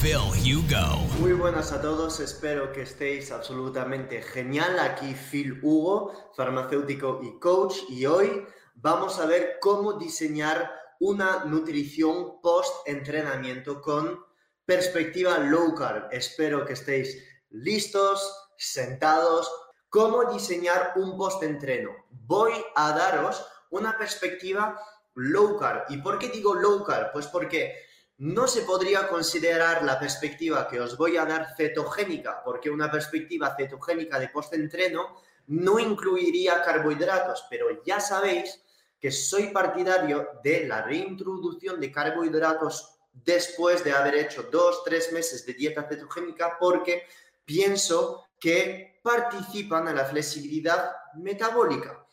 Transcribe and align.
Phil 0.00 0.16
Hugo. 0.16 0.96
Muy 1.18 1.34
buenas 1.34 1.72
a 1.72 1.82
todos, 1.82 2.20
espero 2.20 2.72
que 2.72 2.82
estéis 2.82 3.30
absolutamente 3.30 4.22
genial. 4.22 4.78
Aquí 4.78 5.14
Phil 5.14 5.60
Hugo, 5.62 6.32
farmacéutico 6.34 7.20
y 7.22 7.38
coach, 7.38 7.76
y 7.90 8.06
hoy 8.06 8.46
vamos 8.76 9.18
a 9.18 9.26
ver 9.26 9.58
cómo 9.60 9.92
diseñar 9.92 10.72
una 11.00 11.44
nutrición 11.44 12.40
post-entrenamiento 12.40 13.82
con 13.82 14.24
perspectiva 14.64 15.36
low 15.36 15.74
carb. 15.74 16.08
Espero 16.12 16.64
que 16.64 16.72
estéis 16.72 17.22
listos, 17.50 18.48
sentados. 18.56 19.52
¿Cómo 19.90 20.32
diseñar 20.32 20.94
un 20.96 21.18
post-entreno? 21.18 21.90
Voy 22.10 22.52
a 22.74 22.92
daros 22.92 23.44
una 23.68 23.98
perspectiva 23.98 24.80
low 25.14 25.58
carb. 25.58 25.84
¿Y 25.90 25.98
por 25.98 26.18
qué 26.18 26.30
digo 26.30 26.54
low 26.54 26.84
carb? 26.84 27.12
Pues 27.12 27.26
porque 27.26 27.89
no 28.20 28.46
se 28.46 28.62
podría 28.62 29.08
considerar 29.08 29.82
la 29.82 29.98
perspectiva 29.98 30.68
que 30.68 30.78
os 30.78 30.98
voy 30.98 31.16
a 31.16 31.24
dar 31.24 31.54
cetogénica, 31.56 32.42
porque 32.44 32.68
una 32.68 32.90
perspectiva 32.90 33.56
cetogénica 33.56 34.18
de 34.18 34.28
post-entreno 34.28 35.22
no 35.46 35.78
incluiría 35.78 36.62
carbohidratos, 36.62 37.46
pero 37.48 37.82
ya 37.82 37.98
sabéis 37.98 38.62
que 39.00 39.10
soy 39.10 39.48
partidario 39.48 40.32
de 40.44 40.66
la 40.66 40.82
reintroducción 40.82 41.80
de 41.80 41.90
carbohidratos 41.90 42.98
después 43.10 43.82
de 43.82 43.92
haber 43.92 44.16
hecho 44.16 44.42
dos, 44.52 44.84
tres 44.84 45.10
meses 45.12 45.46
de 45.46 45.54
dieta 45.54 45.88
cetogénica, 45.88 46.58
porque 46.60 47.06
pienso 47.46 48.26
que 48.38 49.00
participan 49.02 49.88
en 49.88 49.96
la 49.96 50.04
flexibilidad 50.04 50.92
metabólica. 51.14 52.06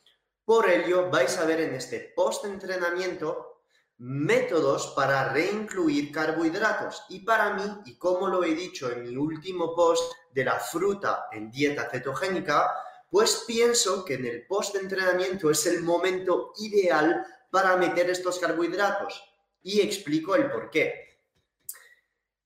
Por 0.45 0.69
ello, 0.69 1.09
vais 1.09 1.37
a 1.37 1.43
ver 1.43 1.59
en 1.59 1.73
este 1.73 2.13
post-entrenamiento 2.15 3.56
métodos 3.99 4.93
para 4.95 5.33
reincluir 5.33 6.11
carbohidratos. 6.11 7.03
Y 7.09 7.19
para 7.21 7.53
mí, 7.53 7.63
y 7.85 7.97
como 7.97 8.27
lo 8.27 8.43
he 8.43 8.53
dicho 8.53 8.91
en 8.91 9.03
mi 9.03 9.17
último 9.17 9.75
post 9.75 10.13
de 10.33 10.45
la 10.45 10.59
fruta 10.59 11.27
en 11.31 11.49
dieta 11.49 11.89
cetogénica, 11.89 12.73
pues 13.09 13.43
pienso 13.47 14.03
que 14.05 14.15
en 14.15 14.25
el 14.25 14.45
post-entrenamiento 14.45 15.49
es 15.49 15.65
el 15.65 15.81
momento 15.81 16.53
ideal 16.57 17.25
para 17.49 17.77
meter 17.77 18.09
estos 18.09 18.39
carbohidratos. 18.39 19.23
Y 19.63 19.81
explico 19.81 20.35
el 20.35 20.51
por 20.51 20.69
qué. 20.69 21.21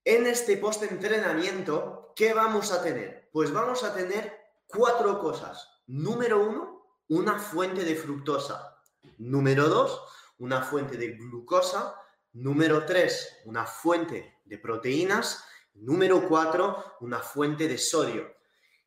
En 0.04 0.26
este 0.26 0.58
post-entrenamiento, 0.58 2.14
¿qué 2.16 2.34
vamos 2.34 2.72
a 2.72 2.82
tener? 2.82 3.30
Pues 3.32 3.52
vamos 3.52 3.84
a 3.84 3.94
tener 3.94 4.40
cuatro 4.68 5.20
cosas. 5.20 5.68
Número 5.88 6.44
uno, 6.44 6.98
una 7.10 7.38
fuente 7.38 7.84
de 7.84 7.96
fructosa. 7.96 8.82
Número 9.18 9.68
dos, 9.68 10.02
una 10.42 10.64
fuente 10.64 10.98
de 10.98 11.10
glucosa. 11.10 11.96
Número 12.34 12.86
tres, 12.86 13.38
una 13.46 13.66
fuente 13.66 14.40
de 14.44 14.58
proteínas. 14.58 15.46
Número 15.74 16.28
cuatro, 16.28 16.98
una 17.00 17.20
fuente 17.20 17.68
de 17.68 17.78
sodio. 17.78 18.28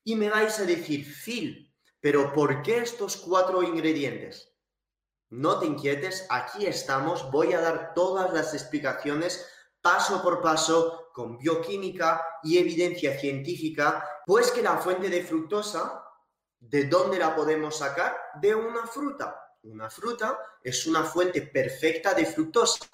Y 0.02 0.16
me 0.16 0.28
vais 0.28 0.58
a 0.58 0.64
decir, 0.64 1.06
Phil, 1.06 1.72
pero 2.00 2.32
¿por 2.32 2.60
qué 2.62 2.78
estos 2.78 3.16
cuatro 3.16 3.62
ingredientes? 3.62 4.52
No 5.30 5.58
te 5.58 5.66
inquietes, 5.66 6.26
aquí 6.28 6.66
estamos, 6.66 7.30
voy 7.30 7.54
a 7.54 7.60
dar 7.60 7.94
todas 7.94 8.32
las 8.32 8.52
explicaciones 8.52 9.46
paso 9.80 10.22
por 10.22 10.40
paso, 10.40 11.10
con 11.12 11.38
bioquímica 11.38 12.20
y 12.42 12.58
evidencia 12.58 13.18
científica, 13.18 14.04
pues 14.26 14.50
que 14.50 14.62
la 14.62 14.78
fuente 14.78 15.08
de 15.08 15.22
fructosa, 15.22 16.04
¿de 16.58 16.84
dónde 16.84 17.18
la 17.18 17.36
podemos 17.36 17.78
sacar? 17.78 18.16
De 18.40 18.54
una 18.54 18.86
fruta. 18.86 19.43
Una 19.64 19.88
fruta 19.88 20.38
es 20.62 20.86
una 20.86 21.04
fuente 21.04 21.40
perfecta 21.40 22.12
de 22.12 22.26
fructosa. 22.26 22.84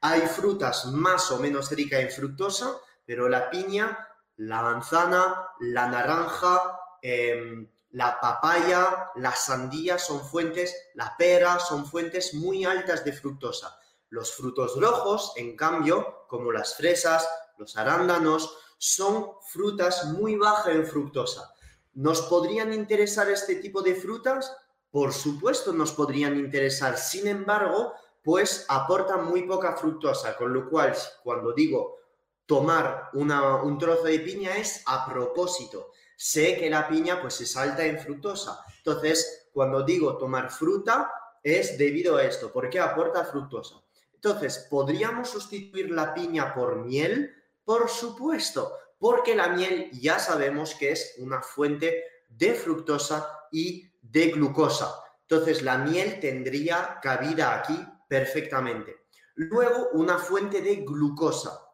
Hay 0.00 0.20
frutas 0.22 0.86
más 0.86 1.30
o 1.32 1.38
menos 1.38 1.70
ricas 1.72 2.00
en 2.00 2.10
fructosa, 2.10 2.76
pero 3.04 3.28
la 3.28 3.50
piña, 3.50 4.08
la 4.36 4.62
manzana, 4.62 5.48
la 5.58 5.88
naranja, 5.88 6.78
eh, 7.02 7.68
la 7.90 8.20
papaya, 8.20 9.10
la 9.16 9.34
sandía 9.34 9.98
son 9.98 10.20
fuentes, 10.24 10.72
la 10.94 11.16
pera 11.18 11.58
son 11.58 11.84
fuentes 11.84 12.32
muy 12.34 12.64
altas 12.64 13.04
de 13.04 13.12
fructosa. 13.12 13.76
Los 14.08 14.32
frutos 14.32 14.80
rojos, 14.80 15.32
en 15.34 15.56
cambio, 15.56 16.26
como 16.28 16.52
las 16.52 16.76
fresas, 16.76 17.28
los 17.58 17.76
arándanos, 17.76 18.56
son 18.78 19.32
frutas 19.48 20.04
muy 20.04 20.36
bajas 20.36 20.74
en 20.74 20.86
fructosa. 20.86 21.52
¿Nos 21.94 22.22
podrían 22.22 22.72
interesar 22.72 23.28
este 23.28 23.56
tipo 23.56 23.82
de 23.82 23.96
frutas? 23.96 24.56
Por 24.90 25.12
supuesto 25.12 25.72
nos 25.72 25.92
podrían 25.92 26.36
interesar. 26.36 26.98
Sin 26.98 27.26
embargo, 27.26 27.94
pues 28.22 28.66
aportan 28.68 29.26
muy 29.26 29.42
poca 29.42 29.76
fructosa, 29.76 30.36
con 30.36 30.52
lo 30.52 30.68
cual 30.68 30.94
cuando 31.22 31.52
digo 31.52 31.98
tomar 32.44 33.10
un 33.12 33.78
trozo 33.78 34.04
de 34.04 34.18
piña 34.20 34.56
es 34.56 34.82
a 34.86 35.06
propósito. 35.06 35.92
Sé 36.16 36.58
que 36.58 36.68
la 36.68 36.88
piña 36.88 37.20
pues 37.20 37.40
es 37.40 37.56
alta 37.56 37.84
en 37.84 37.98
fructosa. 37.98 38.64
Entonces, 38.78 39.48
cuando 39.52 39.82
digo 39.82 40.18
tomar 40.18 40.50
fruta 40.50 41.12
es 41.42 41.78
debido 41.78 42.16
a 42.16 42.24
esto, 42.24 42.52
porque 42.52 42.80
aporta 42.80 43.24
fructosa. 43.24 43.76
Entonces, 44.12 44.66
¿podríamos 44.68 45.30
sustituir 45.30 45.90
la 45.90 46.12
piña 46.12 46.52
por 46.52 46.84
miel? 46.84 47.34
Por 47.64 47.88
supuesto, 47.88 48.76
porque 48.98 49.34
la 49.34 49.48
miel 49.48 49.88
ya 49.92 50.18
sabemos 50.18 50.74
que 50.74 50.92
es 50.92 51.14
una 51.18 51.40
fuente 51.40 52.04
de 52.28 52.54
fructosa 52.54 53.46
y 53.50 53.89
de 54.00 54.30
glucosa. 54.30 55.02
Entonces, 55.22 55.62
la 55.62 55.78
miel 55.78 56.20
tendría 56.20 56.98
cabida 57.02 57.54
aquí 57.54 57.78
perfectamente. 58.08 59.06
Luego, 59.34 59.90
una 59.92 60.18
fuente 60.18 60.60
de 60.60 60.76
glucosa. 60.76 61.66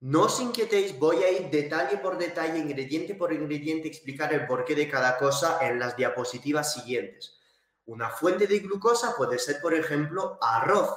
No 0.00 0.22
os 0.24 0.38
inquietéis, 0.40 0.96
voy 0.96 1.24
a 1.24 1.30
ir 1.30 1.50
detalle 1.50 1.98
por 1.98 2.18
detalle, 2.18 2.58
ingrediente 2.58 3.16
por 3.16 3.32
ingrediente, 3.32 3.88
explicar 3.88 4.32
el 4.32 4.46
porqué 4.46 4.76
de 4.76 4.88
cada 4.88 5.18
cosa 5.18 5.58
en 5.66 5.80
las 5.80 5.96
diapositivas 5.96 6.72
siguientes. 6.72 7.36
Una 7.86 8.10
fuente 8.10 8.46
de 8.46 8.60
glucosa 8.60 9.16
puede 9.16 9.38
ser, 9.38 9.60
por 9.60 9.74
ejemplo, 9.74 10.38
arroz. 10.40 10.90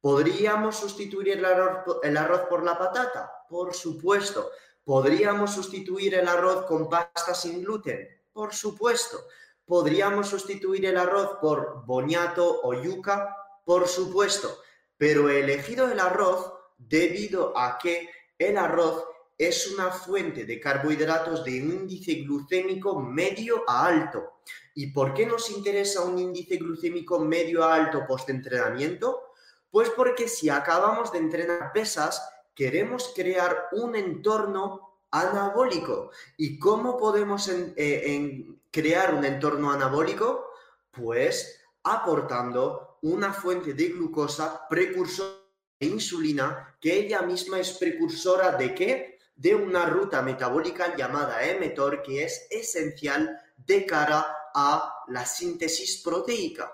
¿Podríamos 0.00 0.76
sustituir 0.76 1.30
el 1.30 1.44
arroz, 1.44 2.40
por 2.48 2.62
la 2.62 2.76
patata? 2.76 3.32
Por 3.48 3.72
supuesto. 3.72 4.50
¿Podríamos 4.84 5.54
sustituir 5.54 6.16
el 6.16 6.28
arroz 6.28 6.66
con 6.66 6.90
pasta 6.90 7.32
sin 7.32 7.62
gluten? 7.62 8.06
Por 8.32 8.52
supuesto. 8.52 9.18
¿Podríamos 9.66 10.28
sustituir 10.28 10.86
el 10.86 10.96
arroz 10.96 11.38
por 11.40 11.84
boniato 11.84 12.60
o 12.62 12.72
yuca? 12.72 13.36
Por 13.64 13.88
supuesto. 13.88 14.58
Pero 14.96 15.28
he 15.28 15.40
elegido 15.40 15.90
el 15.90 15.98
arroz 15.98 16.52
debido 16.78 17.56
a 17.58 17.76
que 17.76 18.08
el 18.38 18.56
arroz 18.56 19.04
es 19.36 19.72
una 19.72 19.90
fuente 19.90 20.44
de 20.44 20.60
carbohidratos 20.60 21.44
de 21.44 21.62
un 21.62 21.72
índice 21.72 22.14
glucémico 22.14 23.00
medio 23.00 23.64
a 23.66 23.86
alto. 23.86 24.40
¿Y 24.74 24.92
por 24.92 25.12
qué 25.12 25.26
nos 25.26 25.50
interesa 25.50 26.02
un 26.02 26.18
índice 26.18 26.56
glucémico 26.58 27.18
medio 27.18 27.64
a 27.64 27.74
alto 27.74 28.06
post-entrenamiento? 28.06 29.32
Pues 29.70 29.90
porque 29.90 30.28
si 30.28 30.48
acabamos 30.48 31.12
de 31.12 31.18
entrenar 31.18 31.72
pesas, 31.72 32.22
queremos 32.54 33.12
crear 33.14 33.68
un 33.72 33.96
entorno 33.96 34.85
anabólico. 35.10 36.10
¿Y 36.36 36.58
cómo 36.58 36.96
podemos 36.96 37.48
eh, 37.48 38.46
crear 38.70 39.14
un 39.14 39.24
entorno 39.24 39.72
anabólico? 39.72 40.50
Pues 40.90 41.60
aportando 41.82 42.98
una 43.02 43.32
fuente 43.32 43.74
de 43.74 43.88
glucosa 43.88 44.66
precursora 44.68 45.36
de 45.78 45.86
insulina, 45.86 46.76
que 46.80 46.94
ella 46.98 47.22
misma 47.22 47.60
es 47.60 47.72
precursora 47.72 48.52
de 48.52 48.74
qué? 48.74 49.18
De 49.34 49.54
una 49.54 49.86
ruta 49.86 50.22
metabólica 50.22 50.96
llamada 50.96 51.40
mTOR, 51.60 52.02
que 52.02 52.24
es 52.24 52.46
esencial 52.50 53.38
de 53.56 53.84
cara 53.84 54.26
a 54.54 55.04
la 55.08 55.26
síntesis 55.26 56.02
proteica. 56.02 56.72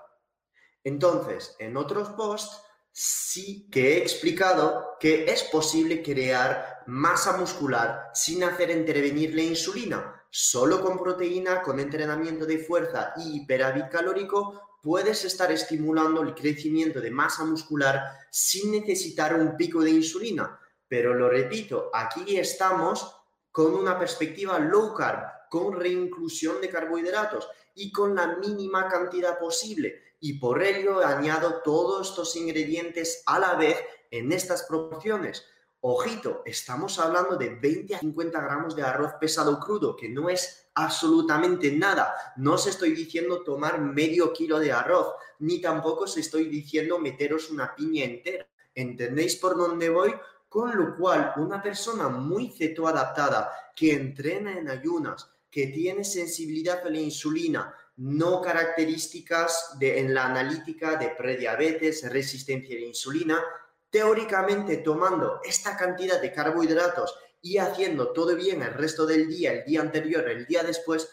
Entonces, 0.83 1.55
en 1.59 1.75
otros 1.77 2.09
posts 2.09 2.61
sí 2.91 3.67
que 3.69 3.93
he 3.93 3.97
explicado 3.97 4.95
que 4.99 5.25
es 5.25 5.43
posible 5.43 6.01
crear 6.01 6.72
masa 6.87 7.37
muscular 7.37 8.11
sin 8.13 8.43
hacer 8.43 8.69
intervenir 8.69 9.35
la 9.35 9.43
insulina. 9.43 10.23
Solo 10.29 10.81
con 10.81 10.97
proteína, 10.97 11.61
con 11.61 11.79
entrenamiento 11.79 12.45
de 12.45 12.59
fuerza 12.59 13.13
y 13.17 13.37
hiperávit 13.37 13.89
calórico, 13.89 14.77
puedes 14.81 15.23
estar 15.25 15.51
estimulando 15.51 16.21
el 16.21 16.33
crecimiento 16.33 16.99
de 16.99 17.11
masa 17.11 17.45
muscular 17.45 18.03
sin 18.29 18.71
necesitar 18.71 19.33
un 19.33 19.55
pico 19.55 19.81
de 19.81 19.91
insulina. 19.91 20.59
Pero 20.87 21.13
lo 21.13 21.29
repito, 21.29 21.89
aquí 21.93 22.37
estamos 22.37 23.15
con 23.51 23.73
una 23.73 23.97
perspectiva 23.97 24.59
low 24.59 24.93
carb, 24.93 25.49
con 25.49 25.79
reinclusión 25.79 26.59
de 26.59 26.69
carbohidratos 26.69 27.47
y 27.75 27.91
con 27.91 28.15
la 28.15 28.35
mínima 28.37 28.87
cantidad 28.87 29.39
posible. 29.39 30.15
Y 30.19 30.39
por 30.39 30.63
ello 30.63 31.05
añado 31.05 31.61
todos 31.63 32.09
estos 32.09 32.35
ingredientes 32.35 33.23
a 33.25 33.39
la 33.39 33.53
vez 33.55 33.77
en 34.11 34.31
estas 34.31 34.63
proporciones. 34.63 35.45
Ojito, 35.85 36.43
estamos 36.45 36.97
hablando 36.97 37.35
de 37.35 37.55
20 37.55 37.95
a 37.95 37.99
50 37.99 38.39
gramos 38.39 38.73
de 38.73 38.83
arroz 38.83 39.15
pesado 39.19 39.59
crudo, 39.59 39.97
que 39.97 40.07
no 40.07 40.29
es 40.29 40.69
absolutamente 40.75 41.73
nada. 41.73 42.15
No 42.37 42.53
os 42.53 42.67
estoy 42.67 42.91
diciendo 42.91 43.43
tomar 43.43 43.81
medio 43.81 44.31
kilo 44.31 44.59
de 44.59 44.71
arroz, 44.71 45.07
ni 45.39 45.59
tampoco 45.59 46.05
os 46.05 46.15
estoy 46.15 46.45
diciendo 46.45 46.99
meteros 46.99 47.49
una 47.49 47.75
piña 47.75 48.05
entera. 48.05 48.47
¿Entendéis 48.73 49.35
por 49.35 49.57
dónde 49.57 49.89
voy? 49.89 50.15
Con 50.47 50.73
lo 50.73 50.95
cual, 50.95 51.33
una 51.35 51.61
persona 51.61 52.07
muy 52.07 52.47
cetoadaptada 52.47 53.51
que 53.75 53.91
entrena 53.91 54.57
en 54.57 54.69
ayunas, 54.69 55.29
que 55.51 55.67
tiene 55.67 56.05
sensibilidad 56.05 56.79
a 56.87 56.89
la 56.89 56.99
insulina, 56.99 57.75
no 57.97 58.39
características 58.39 59.77
de, 59.77 59.99
en 59.99 60.13
la 60.13 60.27
analítica 60.27 60.95
de 60.95 61.09
prediabetes, 61.09 62.09
resistencia 62.09 62.77
a 62.77 62.79
la 62.79 62.85
insulina, 62.85 63.43
teóricamente 63.93 64.77
tomando 64.77 65.39
esta 65.43 65.77
cantidad 65.77 66.19
de 66.19 66.33
carbohidratos 66.33 67.15
y 67.39 67.59
haciendo 67.59 68.11
todo 68.11 68.35
bien 68.35 68.63
el 68.63 68.73
resto 68.73 69.05
del 69.05 69.27
día, 69.27 69.51
el 69.51 69.65
día 69.65 69.81
anterior, 69.81 70.27
el 70.27 70.47
día 70.47 70.63
después, 70.63 71.11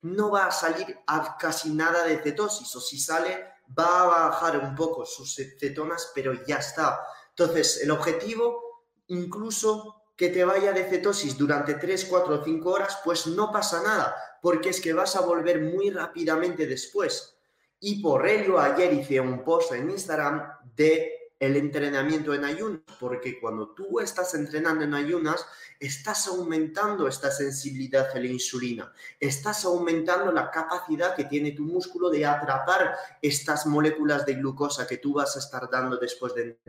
no 0.00 0.32
va 0.32 0.46
a 0.46 0.50
salir 0.50 0.98
a 1.06 1.36
casi 1.38 1.70
nada 1.70 2.04
de 2.04 2.18
cetosis 2.18 2.74
o 2.74 2.80
si 2.80 2.98
sale 2.98 3.46
va 3.78 4.02
a 4.02 4.06
bajar 4.06 4.58
un 4.58 4.74
poco 4.74 5.06
sus 5.06 5.36
cetonas, 5.36 6.10
pero 6.12 6.44
ya 6.44 6.56
está. 6.56 6.98
Entonces, 7.28 7.80
el 7.84 7.92
objetivo, 7.92 8.82
incluso 9.06 10.02
que 10.16 10.30
te 10.30 10.44
vaya 10.44 10.72
de 10.72 10.90
cetosis 10.90 11.38
durante 11.38 11.74
3, 11.74 12.06
4 12.06 12.34
o 12.34 12.44
5 12.44 12.68
horas, 12.68 12.98
pues 13.04 13.28
no 13.28 13.52
pasa 13.52 13.80
nada, 13.80 14.16
porque 14.42 14.70
es 14.70 14.80
que 14.80 14.92
vas 14.92 15.14
a 15.14 15.20
volver 15.20 15.60
muy 15.60 15.90
rápidamente 15.90 16.66
después. 16.66 17.38
Y 17.78 18.02
por 18.02 18.26
ello, 18.26 18.58
ayer 18.58 18.92
hice 18.92 19.20
un 19.20 19.44
post 19.44 19.70
en 19.70 19.88
Instagram 19.88 20.42
de 20.74 21.21
el 21.42 21.56
entrenamiento 21.56 22.32
en 22.34 22.44
ayunas, 22.44 22.82
porque 23.00 23.40
cuando 23.40 23.70
tú 23.70 23.98
estás 23.98 24.32
entrenando 24.34 24.84
en 24.84 24.94
ayunas, 24.94 25.44
estás 25.80 26.28
aumentando 26.28 27.08
esta 27.08 27.32
sensibilidad 27.32 28.06
a 28.14 28.20
la 28.20 28.28
insulina, 28.28 28.92
estás 29.18 29.64
aumentando 29.64 30.30
la 30.30 30.52
capacidad 30.52 31.16
que 31.16 31.24
tiene 31.24 31.50
tu 31.50 31.64
músculo 31.64 32.10
de 32.10 32.24
atrapar 32.24 32.94
estas 33.20 33.66
moléculas 33.66 34.24
de 34.24 34.34
glucosa 34.34 34.86
que 34.86 34.98
tú 34.98 35.14
vas 35.14 35.34
a 35.34 35.40
estar 35.40 35.68
dando 35.68 35.96
después 35.96 36.32
de, 36.32 36.60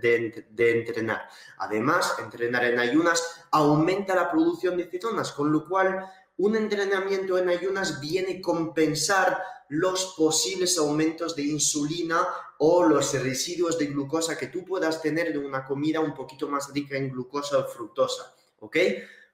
entrenar. 0.57 1.29
Además, 1.59 2.15
entrenar 2.17 2.65
en 2.65 2.79
ayunas 2.79 3.45
aumenta 3.51 4.15
la 4.15 4.31
producción 4.31 4.75
de 4.75 4.89
cetonas, 4.89 5.33
con 5.33 5.51
lo 5.51 5.67
cual 5.69 6.03
un 6.37 6.55
entrenamiento 6.55 7.37
en 7.37 7.49
ayunas 7.49 7.99
viene 7.99 8.37
a 8.37 8.41
compensar 8.41 9.41
los 9.69 10.13
posibles 10.17 10.77
aumentos 10.77 11.35
de 11.35 11.43
insulina 11.43 12.27
o 12.59 12.83
los 12.83 13.13
residuos 13.13 13.77
de 13.77 13.87
glucosa 13.87 14.37
que 14.37 14.47
tú 14.47 14.63
puedas 14.63 15.01
tener 15.01 15.31
de 15.31 15.39
una 15.39 15.65
comida 15.65 15.99
un 15.99 16.13
poquito 16.13 16.47
más 16.47 16.71
rica 16.73 16.97
en 16.97 17.09
glucosa 17.09 17.57
o 17.59 17.67
fructosa, 17.67 18.33
¿ok? 18.59 18.77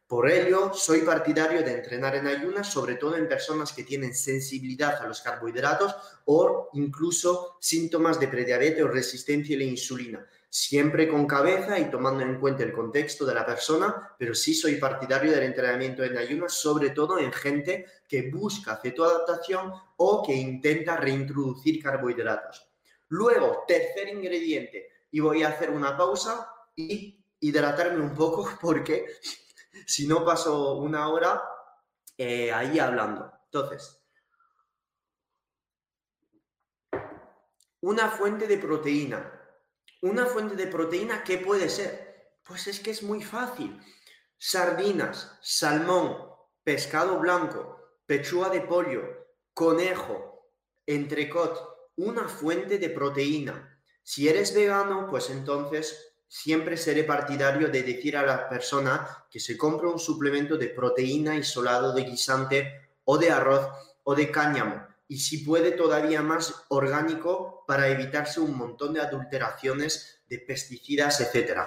Por 0.08 0.30
ello, 0.30 0.74
soy 0.74 1.02
partidario 1.02 1.62
de 1.62 1.74
entrenar 1.74 2.16
en 2.16 2.26
ayunas, 2.26 2.72
sobre 2.72 2.96
todo 2.96 3.16
en 3.16 3.28
personas 3.28 3.74
que 3.74 3.84
tienen 3.84 4.16
sensibilidad 4.16 5.00
a 5.02 5.08
los 5.08 5.22
carbohidratos 5.22 5.96
o 6.26 6.70
incluso 6.74 7.58
síntomas 7.60 8.20
de 8.20 8.28
prediabetes 8.28 8.84
o 8.84 8.88
resistencia 8.88 9.56
a 9.56 9.60
la 9.60 9.66
insulina 9.66 10.28
siempre 10.50 11.08
con 11.08 11.28
cabeza 11.28 11.78
y 11.78 11.92
tomando 11.92 12.24
en 12.24 12.40
cuenta 12.40 12.64
el 12.64 12.74
contexto 12.74 13.26
de 13.26 13.36
la 13.36 13.46
persona, 13.46 14.16
pero 14.18 14.34
sí 14.34 14.54
soy 14.56 14.76
partidario 14.76 15.32
del 15.32 15.44
entrenamiento 15.44 16.04
en 16.04 16.18
ayunas, 16.18 16.54
sobre 16.54 16.90
todo 16.90 17.20
en 17.20 17.32
gente 17.32 17.86
que 18.08 18.32
busca 18.32 18.78
cetoadaptación 18.78 19.72
o 19.98 20.24
que 20.26 20.34
intenta 20.34 20.98
reintroducir 20.98 21.82
carbohidratos. 21.82 22.68
Luego, 23.10 23.64
tercer 23.68 24.10
ingrediente, 24.10 24.90
y 25.12 25.20
voy 25.20 25.44
a 25.44 25.50
hacer 25.50 25.70
una 25.70 25.96
pausa 25.96 26.52
y 26.76 27.24
hidratarme 27.40 28.04
un 28.04 28.16
poco 28.16 28.50
porque 28.62 29.06
si 29.86 30.08
no 30.08 30.26
paso 30.26 30.76
una 30.76 31.10
hora 31.10 31.42
eh, 32.18 32.52
ahí 32.52 32.80
hablando. 32.80 33.32
Entonces, 33.46 34.02
una 37.82 38.10
fuente 38.10 38.46
de 38.48 38.58
proteína 38.58 39.39
una 40.02 40.26
fuente 40.26 40.56
de 40.56 40.68
proteína, 40.68 41.24
¿qué 41.24 41.38
puede 41.38 41.70
ser? 41.70 42.38
Pues 42.44 42.68
es 42.68 42.80
que 42.80 42.92
es 42.92 43.04
muy 43.04 43.22
fácil. 43.22 43.80
Sardinas, 44.38 45.38
salmón, 45.42 46.18
pescado 46.64 47.20
blanco, 47.20 47.80
pechuga 48.06 48.50
de 48.50 48.62
pollo, 48.62 49.28
conejo, 49.54 50.52
entrecot, 50.86 51.92
una 51.98 52.28
fuente 52.30 52.78
de 52.78 52.90
proteína. 52.90 53.82
Si 54.02 54.30
eres 54.30 54.54
vegano, 54.54 55.08
pues 55.10 55.30
entonces 55.30 56.16
siempre 56.28 56.78
seré 56.78 57.04
partidario 57.04 57.68
de 57.68 57.84
decir 57.84 58.16
a 58.16 58.26
la 58.26 58.48
persona 58.48 59.26
que 59.30 59.40
se 59.40 59.58
compre 59.58 59.88
un 59.88 60.00
suplemento 60.00 60.58
de 60.58 60.70
proteína 60.70 61.36
isolado 61.36 61.94
de 61.94 62.04
guisante 62.04 62.92
o 63.04 63.18
de 63.18 63.32
arroz 63.32 63.68
o 64.04 64.16
de 64.16 64.32
cáñamo 64.32 64.89
y 65.10 65.18
si 65.18 65.40
puede 65.40 65.72
todavía 65.72 66.22
más 66.22 66.66
orgánico 66.70 67.66
para 67.68 67.90
evitarse 67.90 68.40
un 68.40 68.56
montón 68.56 68.94
de 68.94 69.02
adulteraciones 69.02 70.22
de 70.30 70.38
pesticidas, 70.38 71.20
etc. 71.20 71.62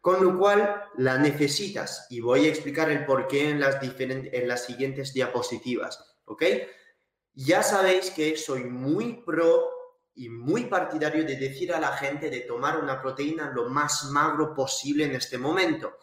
Con 0.00 0.22
lo 0.22 0.36
cual 0.36 0.84
la 0.96 1.16
necesitas 1.16 2.08
y 2.10 2.18
voy 2.20 2.46
a 2.46 2.48
explicar 2.48 2.90
el 2.90 3.06
por 3.06 3.28
qué 3.28 3.50
en 3.50 3.60
las, 3.60 3.78
en 3.80 4.48
las 4.48 4.64
siguientes 4.64 5.14
diapositivas. 5.14 6.16
¿Ok? 6.24 6.42
Ya 7.34 7.62
sabéis 7.62 8.10
que 8.10 8.36
soy 8.36 8.64
muy 8.64 9.22
pro 9.24 9.70
y 10.16 10.28
muy 10.28 10.64
partidario 10.64 11.24
de 11.24 11.36
decir 11.36 11.72
a 11.72 11.78
la 11.78 11.92
gente 11.92 12.28
de 12.28 12.40
tomar 12.40 12.78
una 12.78 13.00
proteína 13.00 13.52
lo 13.54 13.68
más 13.68 14.06
magro 14.06 14.52
posible 14.52 15.04
en 15.04 15.14
este 15.14 15.38
momento. 15.38 15.98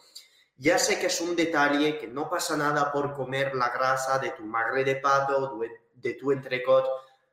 Ya 0.56 0.78
sé 0.78 0.98
que 0.98 1.08
es 1.08 1.20
un 1.20 1.36
detalle, 1.36 1.98
que 1.98 2.06
no 2.06 2.30
pasa 2.30 2.56
nada 2.56 2.90
por 2.90 3.12
comer 3.12 3.54
la 3.54 3.68
grasa 3.68 4.18
de 4.18 4.30
tu 4.30 4.44
magre 4.44 4.82
de 4.82 4.96
pato, 4.96 5.58
de 6.06 6.14
tu 6.14 6.32
entrecot, 6.32 6.86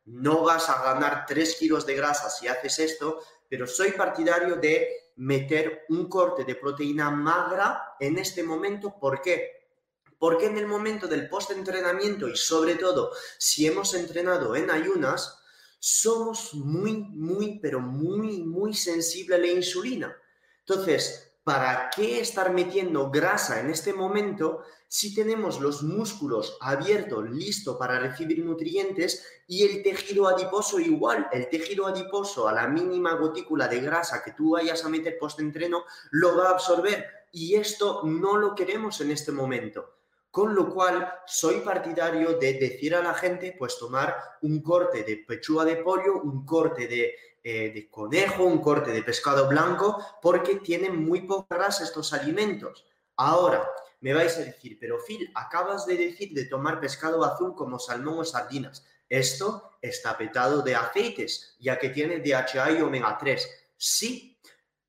no 0.06 0.44
vas 0.44 0.70
a 0.70 0.84
ganar 0.84 1.26
3 1.28 1.56
kilos 1.56 1.86
de 1.86 1.96
grasa 1.96 2.30
si 2.30 2.48
haces 2.48 2.80
esto, 2.80 3.20
pero 3.48 3.68
soy 3.68 3.92
partidario 3.92 4.56
de 4.56 5.12
meter 5.16 5.86
un 5.90 6.10
corte 6.10 6.44
de 6.44 6.56
proteína 6.56 7.12
magra 7.12 7.96
en 8.00 8.18
este 8.18 8.44
momento. 8.44 8.98
¿Por 9.00 9.22
qué? 9.22 9.70
Porque 10.18 10.48
en 10.48 10.58
el 10.58 10.66
momento 10.66 11.08
del 11.08 11.30
post-entrenamiento 11.30 12.28
y 12.28 12.36
sobre 12.36 12.76
todo 12.76 13.12
si 13.38 13.68
hemos 13.68 13.94
entrenado 13.94 14.56
en 14.56 14.72
ayunas, 14.72 15.40
somos 15.80 16.54
muy, 16.54 16.94
muy, 16.94 17.60
pero 17.60 17.80
muy, 17.80 18.42
muy 18.44 18.74
sensibles 18.74 19.38
a 19.38 19.42
la 19.42 19.48
insulina. 19.48 20.18
Entonces, 20.60 21.34
¿para 21.44 21.90
qué 21.90 22.22
estar 22.22 22.52
metiendo 22.54 23.12
grasa 23.12 23.60
en 23.60 23.70
este 23.70 23.94
momento 23.94 24.64
si 24.94 25.12
tenemos 25.12 25.60
los 25.60 25.82
músculos 25.82 26.56
abiertos, 26.62 27.28
listo 27.28 27.80
para 27.80 27.98
recibir 27.98 28.46
nutrientes 28.46 29.26
y 29.48 29.64
el 29.64 29.82
tejido 29.82 30.28
adiposo 30.28 30.80
igual? 30.80 31.28
El 31.32 31.50
tejido 31.50 31.88
adiposo 31.88 32.48
a 32.48 32.54
la 32.54 32.68
mínima 32.68 33.16
gotícula 33.16 33.68
de 33.68 33.80
grasa 33.80 34.22
que 34.24 34.34
tú 34.34 34.52
vayas 34.52 34.86
a 34.86 34.90
meter 34.90 35.18
post-entreno 35.18 35.84
lo 36.12 36.38
va 36.38 36.50
a 36.50 36.52
absorber 36.52 37.08
y 37.32 37.56
esto 37.56 38.02
no 38.04 38.38
lo 38.38 38.54
queremos 38.54 39.02
en 39.02 39.10
este 39.10 39.32
momento. 39.32 39.96
Con 40.30 40.54
lo 40.54 40.72
cual, 40.72 41.12
soy 41.26 41.62
partidario 41.62 42.38
de 42.38 42.54
decir 42.54 42.94
a 42.94 43.02
la 43.02 43.16
gente, 43.16 43.56
pues 43.58 43.80
tomar 43.80 44.16
un 44.44 44.62
corte 44.62 45.02
de 45.02 45.26
pechuga 45.28 45.66
de 45.66 45.78
pollo, 45.78 46.22
un 46.22 46.46
corte 46.46 46.88
de 46.88 47.16
eh, 47.44 47.72
de 47.74 47.90
conejo, 47.90 48.44
un 48.44 48.60
corte 48.60 48.92
de 48.92 49.02
pescado 49.02 49.50
blanco, 49.50 49.98
porque 50.22 50.58
tienen 50.58 51.04
muy 51.04 51.22
poca 51.22 51.56
grasa 51.56 51.84
estos 51.84 52.14
alimentos. 52.14 52.86
Ahora, 53.18 53.68
me 54.04 54.14
vais 54.14 54.38
a 54.38 54.42
decir, 54.42 54.78
pero 54.80 55.00
Phil, 55.00 55.32
acabas 55.34 55.86
de 55.86 55.96
decir 55.96 56.34
de 56.34 56.46
tomar 56.46 56.82
pescado 56.82 57.24
azul 57.24 57.56
como 57.56 57.80
salmón 57.80 58.20
o 58.20 58.26
sardinas. 58.26 58.86
Esto 59.08 59.78
está 59.82 60.18
petado 60.18 60.62
de 60.62 60.76
aceites, 60.76 61.56
ya 61.60 61.80
que 61.80 61.90
tiene 61.90 62.20
DHA 62.20 62.72
y 62.72 62.82
omega 62.82 63.18
3. 63.18 63.50
Sí, 63.78 64.38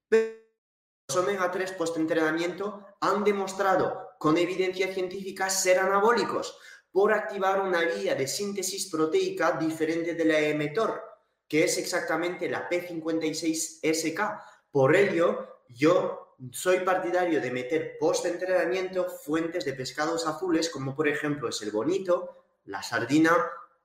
pero 0.09 0.35
los 1.09 1.16
omega 1.16 1.49
3 1.49 1.73
post-entrenamiento 1.73 2.85
han 3.00 3.23
demostrado 3.23 4.16
con 4.18 4.37
evidencia 4.37 4.92
científica 4.92 5.49
ser 5.49 5.78
anabólicos 5.78 6.59
por 6.90 7.12
activar 7.12 7.61
una 7.61 7.83
vía 7.83 8.16
de 8.16 8.26
síntesis 8.26 8.90
proteica 8.90 9.52
diferente 9.52 10.14
de 10.14 10.25
la 10.25 10.59
mTOR 10.59 11.14
que 11.47 11.62
es 11.62 11.78
exactamente 11.78 12.49
la 12.49 12.68
P56SK. 12.68 14.42
Por 14.73 14.97
ello, 14.97 15.61
yo 15.68 16.23
soy 16.50 16.80
partidario 16.80 17.40
de 17.40 17.50
meter 17.50 17.96
post-entrenamiento 17.98 19.08
fuentes 19.08 19.64
de 19.64 19.72
pescados 19.72 20.26
azules, 20.26 20.70
como 20.70 20.94
por 20.94 21.08
ejemplo 21.08 21.48
es 21.48 21.60
el 21.62 21.70
bonito, 21.70 22.44
la 22.64 22.82
sardina, 22.82 23.36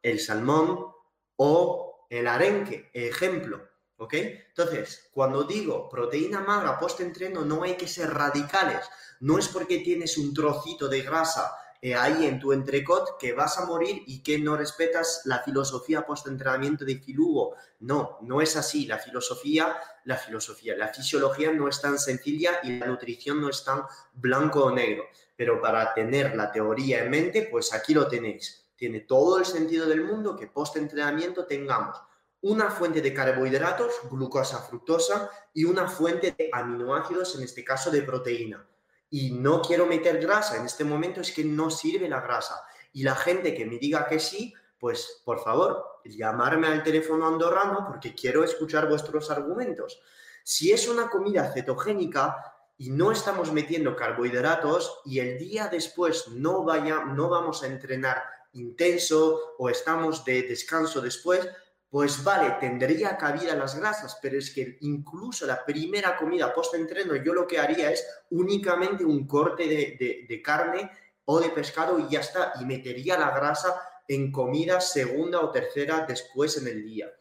el 0.01 0.19
salmón 0.19 0.87
o 1.35 2.07
el 2.09 2.27
arenque, 2.27 2.89
ejemplo. 2.93 3.67
¿Ok? 3.97 4.13
Entonces, 4.13 5.09
cuando 5.11 5.43
digo 5.43 5.89
proteína 5.89 6.39
magra 6.39 6.79
post-entreno, 6.79 7.43
no 7.43 7.63
hay 7.63 7.75
que 7.75 7.87
ser 7.87 8.13
radicales. 8.13 8.89
No 9.19 9.37
es 9.37 9.49
porque 9.49 9.79
tienes 9.79 10.17
un 10.17 10.33
trocito 10.33 10.87
de 10.87 11.01
grasa 11.01 11.53
eh, 11.81 11.95
ahí 11.95 12.25
en 12.25 12.39
tu 12.39 12.51
entrecot 12.51 13.17
que 13.17 13.31
vas 13.31 13.57
a 13.57 13.65
morir 13.65 14.03
y 14.05 14.21
que 14.21 14.37
no 14.37 14.57
respetas 14.57 15.21
la 15.25 15.39
filosofía 15.39 16.05
post-entrenamiento 16.05 16.83
de 16.83 16.99
Filugo. 16.99 17.55
No, 17.79 18.17
no 18.21 18.41
es 18.41 18.57
así. 18.57 18.85
La 18.85 18.97
filosofía, 18.97 19.77
la 20.03 20.17
filosofía, 20.17 20.75
la 20.75 20.89
fisiología 20.89 21.53
no 21.53 21.69
es 21.69 21.79
tan 21.79 21.97
sencilla 21.97 22.59
y 22.63 22.79
la 22.79 22.87
nutrición 22.87 23.39
no 23.39 23.49
es 23.49 23.63
tan 23.63 23.83
blanco 24.13 24.65
o 24.65 24.71
negro. 24.71 25.05
Pero 25.37 25.61
para 25.61 25.93
tener 25.93 26.35
la 26.35 26.51
teoría 26.51 27.03
en 27.03 27.11
mente, 27.11 27.47
pues 27.49 27.73
aquí 27.73 27.93
lo 27.93 28.07
tenéis. 28.07 28.69
Tiene 28.75 29.01
todo 29.01 29.39
el 29.39 29.45
sentido 29.45 29.87
del 29.87 30.03
mundo 30.03 30.35
que 30.35 30.47
post-entrenamiento 30.47 31.45
tengamos 31.45 31.95
una 32.41 32.71
fuente 32.71 33.01
de 33.01 33.13
carbohidratos, 33.13 33.93
glucosa, 34.09 34.59
fructosa, 34.61 35.29
y 35.53 35.65
una 35.65 35.87
fuente 35.87 36.33
de 36.37 36.49
aminoácidos, 36.51 37.35
en 37.35 37.43
este 37.43 37.63
caso 37.63 37.91
de 37.91 38.01
proteína. 38.03 38.65
Y 39.09 39.31
no 39.31 39.61
quiero 39.61 39.85
meter 39.85 40.19
grasa, 40.19 40.57
en 40.57 40.65
este 40.65 40.83
momento 40.83 41.21
es 41.21 41.31
que 41.31 41.43
no 41.43 41.69
sirve 41.69 42.07
la 42.07 42.21
grasa. 42.21 42.61
Y 42.93 43.03
la 43.03 43.15
gente 43.15 43.55
que 43.55 43.65
me 43.65 43.77
diga 43.77 44.07
que 44.07 44.19
sí, 44.19 44.53
pues 44.79 45.21
por 45.25 45.43
favor, 45.43 46.01
llamarme 46.05 46.67
al 46.67 46.83
teléfono 46.83 47.27
andorrano 47.27 47.85
porque 47.87 48.15
quiero 48.15 48.43
escuchar 48.43 48.87
vuestros 48.87 49.29
argumentos. 49.29 49.99
Si 50.43 50.71
es 50.71 50.87
una 50.87 51.09
comida 51.09 51.51
cetogénica 51.51 52.55
y 52.77 52.89
no 52.89 53.11
estamos 53.11 53.51
metiendo 53.51 53.95
carbohidratos 53.95 55.01
y 55.05 55.19
el 55.19 55.37
día 55.37 55.67
después 55.67 56.29
no, 56.29 56.63
vaya, 56.63 57.03
no 57.03 57.29
vamos 57.29 57.61
a 57.63 57.67
entrenar 57.67 58.23
intenso 58.53 59.55
o 59.57 59.69
estamos 59.69 60.23
de 60.25 60.43
descanso 60.43 61.01
después, 61.01 61.47
pues 61.89 62.23
vale, 62.23 62.57
tendría 62.59 63.17
cabida 63.17 63.55
las 63.55 63.75
grasas, 63.79 64.19
pero 64.21 64.37
es 64.37 64.51
que 64.51 64.77
incluso 64.81 65.47
la 65.47 65.65
primera 65.65 66.15
comida 66.15 66.53
post-entreno 66.53 67.15
yo 67.15 67.33
lo 67.33 67.47
que 67.47 67.57
haría 67.57 67.91
es 67.91 68.05
únicamente 68.29 69.03
un 69.03 69.25
corte 69.25 69.67
de, 69.67 70.41
carne 70.43 70.91
o 71.25 71.39
de 71.39 71.49
pescado 71.49 71.97
y 71.97 72.07
ya 72.09 72.19
está, 72.19 72.53
y 72.61 72.65
metería 72.65 73.17
la 73.17 73.31
grasa 73.31 73.81
en 74.07 74.31
comida 74.31 74.81
segunda 74.81 75.39
o 75.41 75.51
tercera 75.51 76.05
después 76.07 76.57
en 76.57 76.67
el 76.67 76.83
día. 76.83 77.11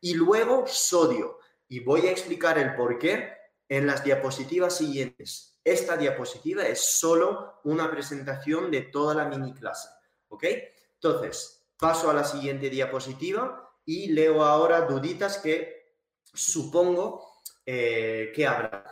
Y 0.00 0.14
luego 0.14 0.64
sodio, 0.66 1.38
y 1.68 1.80
voy 1.80 2.08
a 2.08 2.10
explicar 2.10 2.58
el 2.58 2.74
por 2.74 2.98
qué 2.98 3.32
en 3.68 3.86
las 3.86 4.02
diapositivas 4.02 4.76
siguientes. 4.76 5.60
Esta 5.62 5.96
diapositiva 5.96 6.64
es 6.64 6.98
solo 6.98 7.60
una 7.64 7.90
presentación 7.90 8.70
de 8.72 8.82
toda 8.82 9.14
la 9.14 9.24
mini 9.24 9.52
clase, 9.52 9.88
¿ok? 10.28 10.44
Entonces, 10.94 11.64
paso 11.78 12.10
a 12.10 12.14
la 12.14 12.24
siguiente 12.24 12.70
diapositiva 12.70 13.65
y 13.86 14.08
leo 14.08 14.44
ahora 14.44 14.82
duditas 14.82 15.38
que 15.38 15.94
supongo 16.34 17.40
eh, 17.64 18.32
que 18.34 18.46
habrá. 18.46 18.84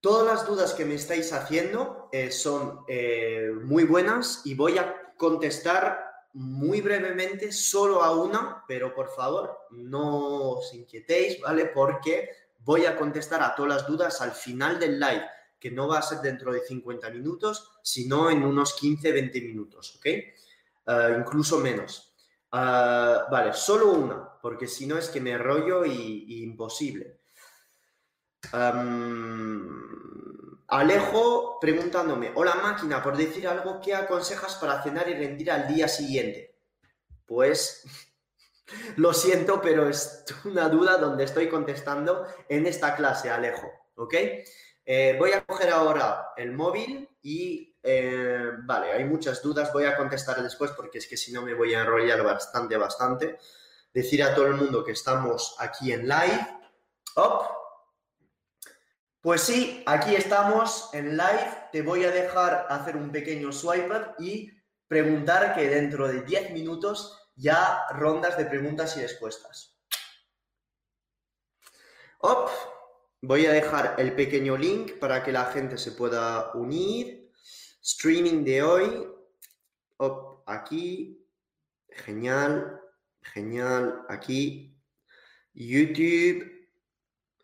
Todas 0.00 0.26
las 0.26 0.46
dudas 0.46 0.74
que 0.74 0.84
me 0.84 0.94
estáis 0.94 1.32
haciendo 1.32 2.08
eh, 2.12 2.30
son 2.30 2.84
eh, 2.88 3.50
muy 3.62 3.84
buenas 3.84 4.42
y 4.44 4.54
voy 4.54 4.78
a 4.78 5.14
contestar 5.16 6.04
muy 6.32 6.80
brevemente 6.80 7.52
solo 7.52 8.02
a 8.02 8.14
una, 8.14 8.64
pero 8.66 8.94
por 8.94 9.10
favor 9.10 9.58
no 9.70 10.50
os 10.52 10.74
inquietéis, 10.74 11.40
¿vale? 11.40 11.66
Porque 11.66 12.30
voy 12.60 12.86
a 12.86 12.96
contestar 12.96 13.42
a 13.42 13.54
todas 13.54 13.76
las 13.76 13.86
dudas 13.86 14.20
al 14.20 14.32
final 14.32 14.78
del 14.78 14.98
live, 14.98 15.26
que 15.58 15.70
no 15.70 15.88
va 15.88 15.98
a 15.98 16.02
ser 16.02 16.18
dentro 16.18 16.52
de 16.52 16.60
50 16.60 17.10
minutos, 17.10 17.70
sino 17.82 18.30
en 18.30 18.42
unos 18.42 18.80
15-20 18.80 19.46
minutos, 19.46 19.96
¿ok? 19.96 20.06
incluso 21.18 21.60
menos. 21.60 22.09
Ah, 22.52 23.26
vale, 23.30 23.52
solo 23.52 23.92
una, 23.92 24.38
porque 24.40 24.66
si 24.66 24.86
no 24.86 24.98
es 24.98 25.08
que 25.08 25.20
me 25.20 25.38
rollo 25.38 25.84
y, 25.84 26.42
imposible. 26.42 27.20
Alejo 30.66 31.58
preguntándome, 31.60 32.32
hola 32.34 32.54
máquina, 32.56 33.02
por 33.02 33.16
decir 33.16 33.46
algo, 33.46 33.80
¿qué 33.80 33.94
aconsejas 33.94 34.56
para 34.56 34.82
cenar 34.82 35.08
y 35.08 35.14
rendir 35.14 35.50
al 35.50 35.68
día 35.68 35.86
siguiente? 35.88 36.56
Pues 37.26 37.84
lo 38.96 39.12
siento, 39.12 39.60
pero 39.60 39.88
es 39.88 40.24
una 40.44 40.68
duda 40.68 40.96
donde 40.96 41.24
estoy 41.24 41.48
contestando 41.48 42.26
en 42.48 42.66
esta 42.66 42.96
clase, 42.96 43.30
Alejo, 43.30 43.70
¿ok? 43.96 44.14
Eh, 44.84 45.16
voy 45.18 45.32
a 45.32 45.44
coger 45.44 45.70
ahora 45.70 46.30
el 46.36 46.52
móvil 46.52 47.09
y 47.22 47.76
eh, 47.82 48.50
vale, 48.62 48.92
hay 48.92 49.04
muchas 49.04 49.42
dudas, 49.42 49.72
voy 49.72 49.84
a 49.84 49.96
contestar 49.96 50.42
después 50.42 50.70
porque 50.72 50.98
es 50.98 51.06
que 51.06 51.16
si 51.16 51.32
no 51.32 51.42
me 51.42 51.54
voy 51.54 51.74
a 51.74 51.80
enrollar 51.80 52.22
bastante, 52.22 52.76
bastante. 52.76 53.38
Decir 53.92 54.22
a 54.22 54.34
todo 54.34 54.46
el 54.46 54.54
mundo 54.54 54.84
que 54.84 54.92
estamos 54.92 55.56
aquí 55.58 55.92
en 55.92 56.06
live. 56.06 56.46
Pues 59.20 59.42
sí, 59.42 59.82
aquí 59.86 60.14
estamos 60.14 60.90
en 60.94 61.16
live. 61.16 61.68
Te 61.72 61.82
voy 61.82 62.04
a 62.04 62.10
dejar 62.10 62.66
hacer 62.68 62.96
un 62.96 63.10
pequeño 63.10 63.52
swipe 63.52 64.14
y 64.18 64.50
preguntar 64.86 65.54
que 65.54 65.68
dentro 65.68 66.08
de 66.08 66.22
10 66.22 66.52
minutos 66.52 67.30
ya 67.34 67.86
rondas 67.90 68.38
de 68.38 68.46
preguntas 68.46 68.96
y 68.96 69.02
respuestas. 69.02 69.78
Voy 73.22 73.44
a 73.44 73.52
dejar 73.52 73.96
el 73.98 74.14
pequeño 74.14 74.56
link 74.56 74.98
para 74.98 75.22
que 75.22 75.30
la 75.30 75.44
gente 75.46 75.76
se 75.76 75.92
pueda 75.92 76.52
unir. 76.54 77.30
Streaming 77.82 78.44
de 78.44 78.62
hoy. 78.62 79.08
aquí. 80.46 81.22
Genial. 81.90 82.80
Genial. 83.22 84.06
Aquí. 84.08 84.74
YouTube. 85.52 86.68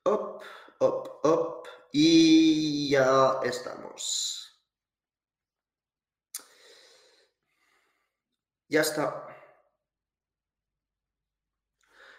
Op, 0.04 0.42
op, 0.78 1.24
op. 1.24 1.68
Y 1.92 2.90
ya 2.90 3.40
estamos. 3.44 4.58
Ya 8.68 8.80
está. 8.80 9.26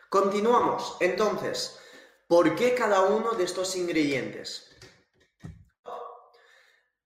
Continuamos. 0.10 0.98
Entonces, 1.00 1.80
¿por 2.28 2.56
qué 2.56 2.76
cada 2.76 3.02
uno 3.02 3.32
de 3.32 3.44
estos 3.46 3.76
ingredientes? 3.76 4.76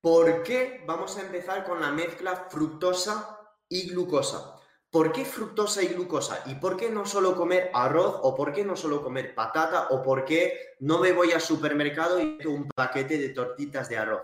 ¿Por 0.01 0.41
qué 0.41 0.83
vamos 0.87 1.17
a 1.17 1.21
empezar 1.21 1.63
con 1.63 1.79
la 1.79 1.91
mezcla 1.91 2.47
fructosa 2.49 3.39
y 3.69 3.89
glucosa? 3.89 4.59
¿Por 4.89 5.11
qué 5.11 5.23
fructosa 5.23 5.83
y 5.83 5.87
glucosa? 5.87 6.43
¿Y 6.47 6.55
por 6.55 6.75
qué 6.75 6.89
no 6.89 7.05
solo 7.05 7.35
comer 7.35 7.69
arroz? 7.73 8.19
¿O 8.23 8.35
por 8.35 8.51
qué 8.51 8.65
no 8.65 8.75
solo 8.75 9.03
comer 9.03 9.35
patata? 9.35 9.87
¿O 9.91 10.01
por 10.01 10.25
qué 10.25 10.75
no 10.79 10.99
me 10.99 11.13
voy 11.13 11.31
al 11.31 11.39
supermercado 11.39 12.19
y 12.19 12.39
un 12.45 12.67
paquete 12.67 13.17
de 13.17 13.29
tortitas 13.29 13.87
de 13.87 13.97
arroz? 13.99 14.23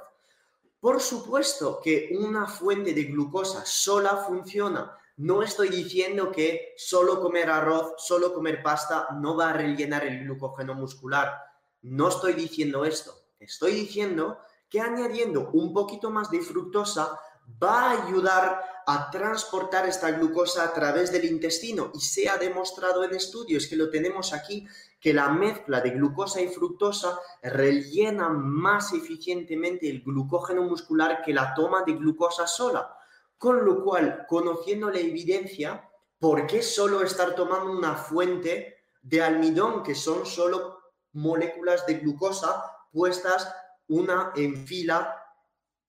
Por 0.80 1.00
supuesto 1.00 1.80
que 1.82 2.10
una 2.20 2.48
fuente 2.48 2.94
de 2.94 3.04
glucosa 3.04 3.63
sola 3.66 4.18
funciona. 4.18 4.98
No 5.17 5.41
estoy 5.41 5.69
diciendo 5.69 6.31
que 6.31 6.75
solo 6.77 7.19
comer 7.19 7.50
arroz, 7.50 7.95
solo 7.97 8.36
comer 8.36 8.62
pasta 8.62 9.07
no 9.19 9.36
va 9.36 9.50
a 9.50 9.53
rellenar 9.53 10.05
el 10.05 10.19
glucógeno 10.19 10.75
muscular. 10.75 11.33
No 11.81 12.09
estoy 12.09 12.33
diciendo 12.33 12.86
esto. 12.86 13.15
Estoy 13.39 13.71
diciendo 13.71 14.38
que 14.69 14.79
añadiendo 14.79 15.50
un 15.53 15.74
poquito 15.74 16.12
más 16.12 16.29
de 16.29 16.41
fructosa 16.41 17.19
va 17.62 17.89
a 17.89 18.05
ayudar 18.05 18.62
a 18.86 19.09
transportar 19.09 19.88
esta 19.88 20.12
glucosa 20.12 20.63
a 20.63 20.74
través 20.74 21.12
del 21.12 21.25
intestino 21.25 21.91
y 21.95 22.00
se 22.00 22.29
ha 22.29 22.38
demostrado 22.38 23.03
en 23.03 23.15
estudios 23.15 23.65
que 23.65 23.75
lo 23.75 23.89
tenemos 23.89 24.33
aquí 24.33 24.67
que 25.00 25.13
la 25.13 25.29
mezcla 25.29 25.81
de 25.81 25.91
glucosa 25.91 26.41
y 26.41 26.47
fructosa 26.47 27.19
rellena 27.41 28.29
más 28.29 28.93
eficientemente 28.93 29.89
el 29.89 30.03
glucógeno 30.03 30.62
muscular 30.62 31.24
que 31.25 31.33
la 31.33 31.55
toma 31.55 31.83
de 31.83 31.93
glucosa 31.93 32.45
sola. 32.45 32.93
Con 33.38 33.65
lo 33.65 33.84
cual, 33.84 34.25
conociendo 34.27 34.89
la 34.89 35.00
evidencia, 35.00 35.89
¿por 36.20 36.48
qué 36.48 36.62
solo 36.62 37.01
estar 37.01 37.36
tomando 37.36 37.72
una 37.72 37.96
fuente 37.96 38.77
de 39.01 39.22
almidón 39.22 39.84
que 39.84 39.96
son 39.96 40.25
solo 40.25 40.79
moléculas 41.13 41.86
de 41.86 41.96
glucosa 41.96 42.63
puestas 42.91 43.53
una 43.88 44.32
en 44.36 44.65
fila 44.65 45.24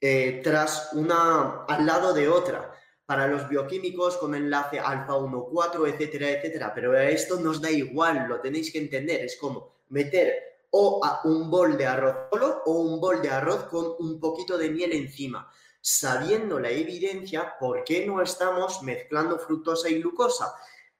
eh, 0.00 0.40
tras 0.44 0.90
una 0.92 1.64
al 1.64 1.86
lado 1.86 2.12
de 2.12 2.28
otra. 2.28 2.72
Para 3.04 3.26
los 3.26 3.48
bioquímicos 3.48 4.18
con 4.18 4.34
enlace 4.34 4.78
alfa 4.78 5.14
1,4, 5.14 5.88
etcétera, 5.88 6.30
etcétera. 6.30 6.72
Pero 6.74 6.96
esto 6.96 7.40
nos 7.40 7.60
da 7.60 7.70
igual, 7.70 8.26
lo 8.28 8.40
tenéis 8.40 8.70
que 8.70 8.78
entender. 8.78 9.24
Es 9.24 9.36
como 9.38 9.78
meter 9.88 10.34
o 10.70 11.00
un 11.24 11.50
bol 11.50 11.78
de 11.78 11.86
arroz 11.86 12.14
solo 12.30 12.62
o 12.66 12.72
un 12.72 13.00
bol 13.00 13.22
de 13.22 13.30
arroz 13.30 13.64
con 13.64 13.94
un 13.98 14.20
poquito 14.20 14.58
de 14.58 14.70
miel 14.70 14.92
encima. 14.92 15.50
Sabiendo 15.90 16.60
la 16.60 16.68
evidencia, 16.68 17.56
¿por 17.58 17.82
qué 17.82 18.06
no 18.06 18.20
estamos 18.20 18.82
mezclando 18.82 19.38
fructosa 19.38 19.88
y 19.88 20.02
glucosa? 20.02 20.54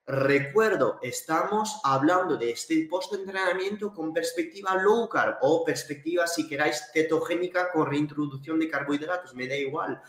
Recuerdo, 0.07 0.99
estamos 1.02 1.78
hablando 1.85 2.38
de 2.38 2.52
este 2.52 2.88
post-entrenamiento 2.88 3.92
con 3.92 4.14
perspectiva 4.14 4.75
low 4.76 5.07
carb 5.07 5.37
o 5.42 5.62
perspectiva, 5.62 6.26
si 6.26 6.49
queráis, 6.49 6.85
cetogénica 6.90 7.71
con 7.71 7.87
reintroducción 7.87 8.59
de 8.59 8.71
carbohidratos, 8.71 9.35
me 9.35 9.47
da 9.47 9.57
igual. 9.57 10.00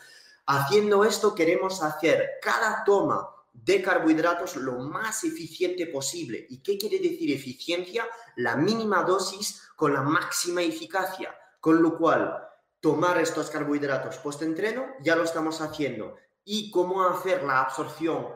Haciendo 0.45 1.03
esto 1.03 1.35
queremos 1.35 1.83
hacer 1.83 2.39
cada 2.41 2.85
toma 2.85 3.29
de 3.51 3.81
carbohidratos 3.81 4.55
lo 4.55 4.79
más 4.79 5.25
eficiente 5.25 5.87
posible. 5.87 6.47
¿Y 6.49 6.59
qué 6.63 6.77
quiere 6.77 6.99
decir 6.99 7.35
eficiencia? 7.35 8.07
La 8.37 8.55
mínima 8.55 9.03
dosis 9.03 9.61
con 9.75 9.93
la 9.93 10.03
máxima 10.03 10.61
eficacia. 10.61 11.35
Con 11.59 11.83
lo 11.83 11.97
cual, 11.97 12.48
tomar 12.79 13.17
estos 13.19 13.49
carbohidratos 13.49 14.17
post-entreno 14.17 14.85
ya 15.01 15.15
lo 15.15 15.23
estamos 15.23 15.61
haciendo. 15.61 16.15
¿Y 16.43 16.71
cómo 16.71 17.03
hacer 17.03 17.43
la 17.43 17.61
absorción 17.61 18.27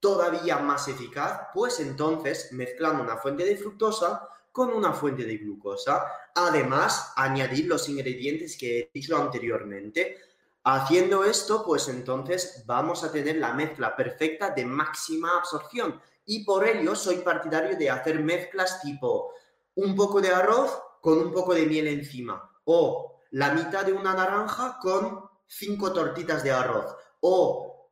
todavía 0.00 0.58
más 0.58 0.88
eficaz? 0.88 1.48
Pues 1.54 1.80
entonces 1.80 2.52
mezclando 2.52 3.02
una 3.02 3.16
fuente 3.16 3.44
de 3.44 3.56
fructosa 3.56 4.28
con 4.50 4.72
una 4.72 4.92
fuente 4.92 5.24
de 5.24 5.38
glucosa. 5.38 6.04
Además, 6.34 7.12
añadir 7.16 7.66
los 7.66 7.88
ingredientes 7.88 8.56
que 8.58 8.80
he 8.80 8.90
dicho 8.92 9.16
anteriormente. 9.16 10.18
Haciendo 10.64 11.24
esto, 11.24 11.64
pues 11.64 11.88
entonces 11.88 12.62
vamos 12.66 13.02
a 13.02 13.10
tener 13.10 13.36
la 13.36 13.52
mezcla 13.52 13.96
perfecta 13.96 14.50
de 14.50 14.64
máxima 14.64 15.38
absorción. 15.38 16.00
Y 16.26 16.44
por 16.44 16.68
ello 16.68 16.94
soy 16.94 17.16
partidario 17.16 17.76
de 17.76 17.90
hacer 17.90 18.20
mezclas 18.20 18.80
tipo 18.82 19.32
un 19.74 19.96
poco 19.96 20.20
de 20.20 20.28
arroz 20.28 20.78
con 21.00 21.18
un 21.18 21.32
poco 21.32 21.54
de 21.54 21.66
miel 21.66 21.88
encima. 21.88 22.50
O 22.64 23.11
la 23.32 23.52
mitad 23.52 23.84
de 23.84 23.92
una 23.92 24.14
naranja 24.14 24.78
con 24.80 25.28
cinco 25.46 25.92
tortitas 25.92 26.42
de 26.42 26.52
arroz. 26.52 26.96
O 27.20 27.90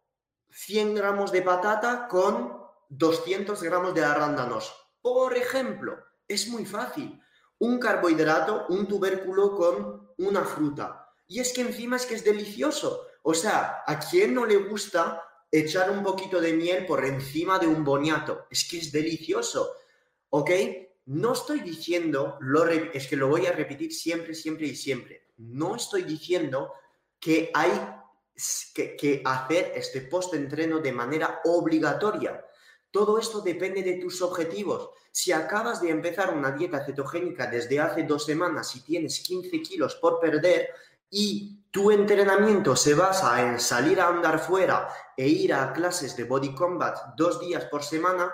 100 0.51 0.95
gramos 0.95 1.33
de 1.33 1.43
patata 1.43 2.09
con 2.09 2.59
200 2.89 3.63
gramos 3.63 3.95
de 3.95 4.05
arándanos. 4.05 4.75
Por 5.03 5.37
ejemplo, 5.37 5.99
es 6.27 6.49
muy 6.49 6.65
fácil. 6.65 7.21
Un 7.59 7.79
carbohidrato, 7.79 8.67
un 8.69 8.87
tubérculo 8.87 9.55
con 9.55 10.11
una 10.19 10.45
fruta 10.45 11.01
y 11.31 11.39
es 11.39 11.53
que 11.53 11.61
encima 11.61 11.97
es 11.97 12.07
que 12.07 12.17
es 12.17 12.25
delicioso. 12.25 13.07
O 13.23 13.35
sea, 13.35 13.85
¿a 13.87 14.01
quién 14.01 14.35
no 14.35 14.45
le 14.45 14.57
gusta 14.57 15.23
echar 15.53 15.89
un 15.89 16.03
poquito 16.03 16.41
de 16.41 16.55
miel 16.55 16.87
por 16.87 17.05
encima 17.05 17.61
de 17.61 17.69
un 17.69 17.85
boniato? 17.85 18.47
Es 18.51 18.69
que 18.69 18.79
es 18.79 18.91
delicioso. 18.91 19.77
¿Ok? 20.31 20.51
No 21.11 21.33
estoy 21.33 21.59
diciendo, 21.61 22.39
lo 22.41 22.65
es 22.69 23.09
que 23.09 23.17
lo 23.17 23.27
voy 23.27 23.45
a 23.47 23.53
repetir 23.53 23.93
siempre, 23.93 24.33
siempre 24.33 24.69
y 24.69 24.77
siempre. 24.77 25.27
No 25.39 25.75
estoy 25.75 26.05
diciendo 26.05 26.73
que 27.19 27.51
hay 27.53 27.73
que, 28.73 28.95
que 28.95 29.21
hacer 29.25 29.73
este 29.75 30.03
post-entreno 30.03 30.79
de 30.79 30.93
manera 30.93 31.41
obligatoria. 31.47 32.45
Todo 32.93 33.19
esto 33.19 33.41
depende 33.41 33.83
de 33.83 33.95
tus 33.95 34.23
objetivos. 34.23 34.91
Si 35.11 35.33
acabas 35.33 35.83
de 35.83 35.91
empezar 35.91 36.33
una 36.33 36.53
dieta 36.53 36.87
cetogénica 36.87 37.49
desde 37.49 37.81
hace 37.81 38.05
dos 38.05 38.25
semanas 38.25 38.77
y 38.77 38.83
tienes 38.83 39.19
15 39.19 39.63
kilos 39.63 39.97
por 39.97 40.21
perder, 40.21 40.69
y 41.11 41.65
tu 41.73 41.91
entrenamiento 41.91 42.77
se 42.77 42.95
basa 42.95 43.43
en 43.43 43.59
salir 43.59 44.01
a 44.01 44.07
andar 44.07 44.39
fuera 44.39 44.89
e 45.17 45.27
ir 45.27 45.53
a 45.55 45.73
clases 45.73 46.17
de 46.17 46.23
body 46.23 46.55
combat 46.55 47.17
dos 47.17 47.41
días 47.41 47.65
por 47.65 47.83
semana, 47.83 48.33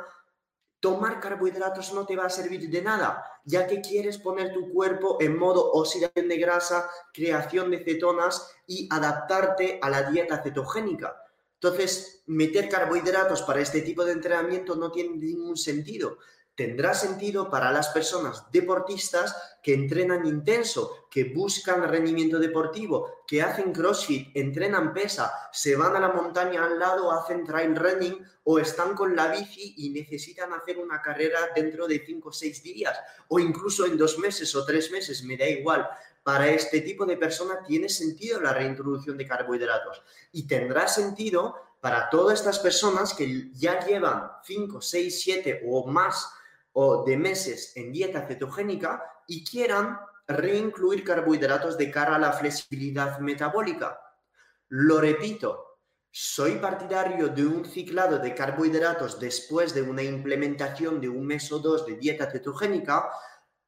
tomar 0.80 1.20
carbohidratos 1.20 1.92
no 1.92 2.06
te 2.06 2.16
va 2.16 2.26
a 2.26 2.30
servir 2.30 2.68
de 2.68 2.82
nada, 2.82 3.24
ya 3.44 3.66
que 3.66 3.80
quieres 3.80 4.18
poner 4.18 4.52
tu 4.52 4.70
cuerpo 4.72 5.18
en 5.20 5.38
modo 5.38 5.72
oxidación 5.72 6.28
de 6.28 6.36
grasa, 6.36 6.88
creación 7.12 7.70
de 7.70 7.84
cetonas 7.84 8.54
y 8.66 8.88
adaptarte 8.90 9.78
a 9.82 9.90
la 9.90 10.10
dieta 10.10 10.42
cetogénica. 10.42 11.22
Entonces, 11.54 12.22
meter 12.26 12.68
carbohidratos 12.68 13.42
para 13.42 13.60
este 13.60 13.80
tipo 13.80 14.04
de 14.04 14.12
entrenamiento 14.12 14.76
no 14.76 14.92
tiene 14.92 15.16
ningún 15.16 15.56
sentido 15.56 16.18
tendrá 16.56 16.94
sentido 16.94 17.50
para 17.50 17.70
las 17.70 17.88
personas 17.88 18.50
deportistas 18.50 19.36
que 19.62 19.74
entrenan 19.74 20.26
intenso, 20.26 21.06
que 21.10 21.24
buscan 21.24 21.86
rendimiento 21.88 22.38
deportivo, 22.38 23.22
que 23.26 23.42
hacen 23.42 23.72
CrossFit, 23.72 24.34
entrenan 24.34 24.94
pesa, 24.94 25.32
se 25.52 25.76
van 25.76 25.94
a 25.94 26.00
la 26.00 26.08
montaña 26.08 26.64
al 26.64 26.78
lado, 26.78 27.12
hacen 27.12 27.44
trail 27.44 27.76
running 27.76 28.24
o 28.44 28.58
están 28.58 28.94
con 28.94 29.14
la 29.14 29.28
bici 29.28 29.74
y 29.76 29.90
necesitan 29.90 30.52
hacer 30.54 30.78
una 30.78 31.02
carrera 31.02 31.40
dentro 31.54 31.86
de 31.86 32.02
5 32.04 32.28
o 32.28 32.32
6 32.32 32.62
días 32.62 32.98
o 33.28 33.38
incluso 33.38 33.84
en 33.84 33.98
dos 33.98 34.18
meses 34.18 34.54
o 34.54 34.64
tres 34.64 34.90
meses, 34.90 35.22
me 35.24 35.36
da 35.36 35.46
igual. 35.46 35.86
Para 36.22 36.48
este 36.48 36.80
tipo 36.80 37.04
de 37.04 37.16
personas 37.16 37.66
tiene 37.66 37.88
sentido 37.88 38.40
la 38.40 38.52
reintroducción 38.52 39.16
de 39.16 39.26
carbohidratos 39.26 40.02
y 40.32 40.46
tendrá 40.46 40.88
sentido 40.88 41.54
para 41.80 42.08
todas 42.08 42.40
estas 42.40 42.58
personas 42.58 43.14
que 43.14 43.50
ya 43.52 43.84
llevan 43.86 44.30
5, 44.44 44.80
6, 44.80 45.22
7 45.22 45.62
o 45.68 45.86
más 45.86 46.32
o 46.78 47.04
de 47.04 47.16
meses 47.16 47.72
en 47.74 47.90
dieta 47.90 48.26
cetogénica 48.26 49.02
y 49.26 49.42
quieran 49.42 49.98
reincluir 50.28 51.04
carbohidratos 51.04 51.78
de 51.78 51.90
cara 51.90 52.16
a 52.16 52.18
la 52.18 52.34
flexibilidad 52.34 53.18
metabólica. 53.18 53.98
Lo 54.68 55.00
repito, 55.00 55.78
soy 56.10 56.56
partidario 56.56 57.28
de 57.28 57.46
un 57.46 57.64
ciclado 57.64 58.18
de 58.18 58.34
carbohidratos 58.34 59.18
después 59.18 59.72
de 59.72 59.80
una 59.80 60.02
implementación 60.02 61.00
de 61.00 61.08
un 61.08 61.26
mes 61.26 61.50
o 61.50 61.60
dos 61.60 61.86
de 61.86 61.96
dieta 61.96 62.30
cetogénica 62.30 63.08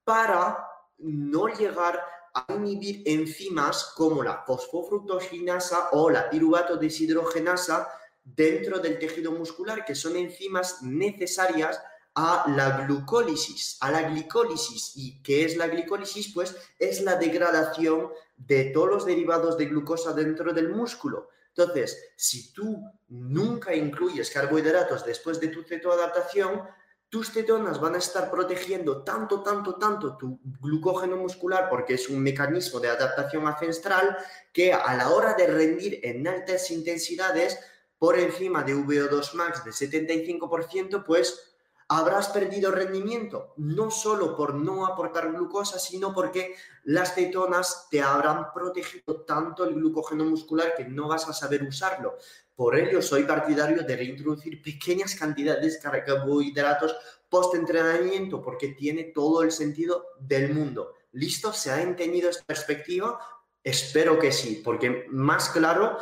para 0.04 0.68
no 0.98 1.48
llegar 1.48 1.98
a 2.34 2.52
inhibir 2.52 3.04
enzimas 3.06 3.94
como 3.96 4.22
la 4.22 4.44
fosfofructoginasa 4.44 5.88
o 5.92 6.10
la 6.10 6.28
piruvato 6.28 6.76
deshidrogenasa 6.76 7.88
dentro 8.22 8.80
del 8.80 8.98
tejido 8.98 9.32
muscular, 9.32 9.82
que 9.86 9.94
son 9.94 10.14
enzimas 10.16 10.82
necesarias 10.82 11.80
a 12.20 12.46
la 12.48 12.84
glucólisis, 12.84 13.76
a 13.80 13.92
la 13.92 14.02
glicólisis. 14.10 14.92
¿Y 14.96 15.22
qué 15.22 15.44
es 15.44 15.56
la 15.56 15.68
glicólisis? 15.68 16.34
Pues 16.34 16.56
es 16.76 17.00
la 17.02 17.14
degradación 17.14 18.08
de 18.36 18.64
todos 18.74 18.88
los 18.88 19.06
derivados 19.06 19.56
de 19.56 19.66
glucosa 19.66 20.12
dentro 20.12 20.52
del 20.52 20.70
músculo. 20.70 21.28
Entonces, 21.50 22.10
si 22.16 22.52
tú 22.52 22.82
nunca 23.06 23.72
incluyes 23.72 24.30
carbohidratos 24.30 25.04
después 25.04 25.38
de 25.38 25.46
tu 25.46 25.62
cetoadaptación, 25.62 26.62
tus 27.08 27.30
cetonas 27.30 27.80
van 27.80 27.94
a 27.94 27.98
estar 27.98 28.32
protegiendo 28.32 29.04
tanto, 29.04 29.40
tanto, 29.44 29.76
tanto 29.76 30.16
tu 30.16 30.40
glucógeno 30.60 31.16
muscular, 31.16 31.68
porque 31.70 31.94
es 31.94 32.08
un 32.08 32.20
mecanismo 32.20 32.80
de 32.80 32.88
adaptación 32.88 33.46
ancestral, 33.46 34.16
que 34.52 34.72
a 34.72 34.96
la 34.96 35.10
hora 35.10 35.34
de 35.34 35.46
rendir 35.46 36.00
en 36.02 36.26
altas 36.26 36.72
intensidades, 36.72 37.60
por 37.96 38.18
encima 38.18 38.62
de 38.62 38.74
VO2 38.74 39.34
max 39.34 39.64
de 39.64 39.70
75%, 39.70 41.04
pues 41.04 41.47
habrás 41.88 42.28
perdido 42.28 42.70
rendimiento, 42.70 43.54
no 43.56 43.90
solo 43.90 44.36
por 44.36 44.54
no 44.54 44.86
aportar 44.86 45.32
glucosa, 45.32 45.78
sino 45.78 46.12
porque 46.12 46.54
las 46.84 47.14
cetonas 47.14 47.88
te 47.90 48.02
habrán 48.02 48.52
protegido 48.52 49.22
tanto 49.22 49.64
el 49.64 49.74
glucógeno 49.74 50.24
muscular 50.26 50.74
que 50.76 50.84
no 50.84 51.08
vas 51.08 51.28
a 51.28 51.32
saber 51.32 51.62
usarlo. 51.62 52.18
Por 52.54 52.78
ello, 52.78 53.00
soy 53.00 53.24
partidario 53.24 53.82
de 53.82 53.96
reintroducir 53.96 54.60
pequeñas 54.62 55.14
cantidades 55.14 55.82
de 55.82 56.04
carbohidratos 56.04 56.94
post-entrenamiento, 57.28 58.42
porque 58.42 58.68
tiene 58.68 59.04
todo 59.04 59.42
el 59.42 59.52
sentido 59.52 60.08
del 60.20 60.52
mundo. 60.52 60.94
¿Listo? 61.12 61.52
¿Se 61.52 61.70
ha 61.70 61.80
entendido 61.80 62.28
esta 62.28 62.44
perspectiva? 62.44 63.18
Espero 63.62 64.18
que 64.18 64.32
sí, 64.32 64.60
porque 64.64 65.06
más 65.10 65.50
claro, 65.50 65.98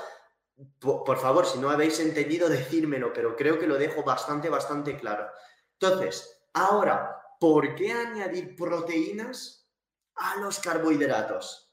por 0.78 1.18
favor, 1.18 1.46
si 1.46 1.58
no 1.58 1.70
habéis 1.70 2.00
entendido, 2.00 2.48
decírmelo, 2.48 3.12
pero 3.12 3.36
creo 3.36 3.58
que 3.58 3.66
lo 3.66 3.76
dejo 3.76 4.02
bastante, 4.02 4.48
bastante 4.48 4.96
claro. 4.96 5.26
Entonces, 5.78 6.40
ahora, 6.54 7.20
¿por 7.38 7.74
qué 7.74 7.92
añadir 7.92 8.56
proteínas 8.56 9.68
a 10.14 10.36
los 10.40 10.58
carbohidratos? 10.58 11.72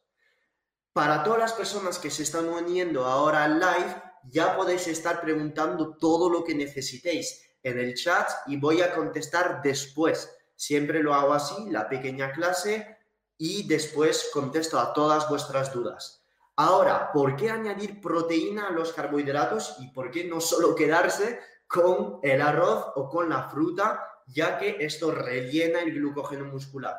Para 0.92 1.24
todas 1.24 1.39
las 1.39 1.54
personas 1.54 1.98
que 1.98 2.12
se 2.12 2.24
están 2.24 2.50
uniendo 2.50 3.06
ahora 3.06 3.46
al 3.46 3.60
live, 3.60 4.04
ya 4.30 4.56
podéis 4.56 4.88
estar 4.88 5.22
preguntando 5.22 5.98
todo 5.98 6.30
lo 6.30 6.44
que 6.44 6.54
necesitéis 6.54 7.44
en 7.63 7.80
el 7.80 7.96
chat 7.96 8.30
y 8.48 8.58
voy 8.58 8.82
a 8.82 8.94
contestar 8.94 9.62
después. 9.62 10.30
Siempre 10.56 11.02
lo 11.02 11.13
hago 11.13 11.34
así, 11.34 11.70
la 11.70 11.89
pequeña 11.89 12.32
clase, 12.32 12.98
y 13.38 13.68
después 13.68 14.30
contesto 14.32 14.80
a 14.80 14.94
todas 14.94 15.28
vuestras 15.30 15.74
dudas. 15.74 16.24
Ahora, 16.56 17.12
¿por 17.12 17.36
qué 17.36 17.50
añadir 17.50 18.00
proteína 18.00 18.68
a 18.68 18.72
los 18.72 18.94
carbohidratos 18.94 19.78
y 19.80 19.88
por 19.88 20.12
qué 20.12 20.26
no 20.26 20.39
solo 20.39 20.76
quedarse 20.76 21.39
con 21.74 22.20
el 22.22 22.40
arroz 22.40 22.92
o 22.96 23.10
con 23.10 23.30
la 23.30 23.50
fruta, 23.50 24.22
ya 24.28 24.60
que 24.60 24.78
esto 24.80 25.10
rellena 25.10 25.82
el 25.82 25.92
glucógeno 25.92 26.46
muscular? 26.46 26.96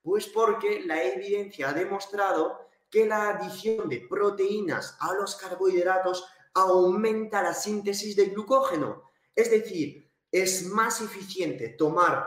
Pues 0.00 0.26
porque 0.26 0.80
la 0.86 1.02
evidencia 1.02 1.68
ha 1.68 1.72
demostrado 1.74 2.70
que 2.88 3.04
la 3.04 3.28
adición 3.28 3.90
de 3.90 4.06
proteínas 4.08 4.96
a 5.00 5.12
los 5.12 5.36
carbohidratos 5.36 6.26
aumenta 6.54 7.42
la 7.42 7.52
síntesis 7.52 8.16
de 8.16 8.26
glucógeno. 8.26 9.02
Es 9.34 9.50
decir, 9.50 10.10
es 10.32 10.64
más 10.64 11.02
eficiente 11.02 11.68
tomar 11.68 12.26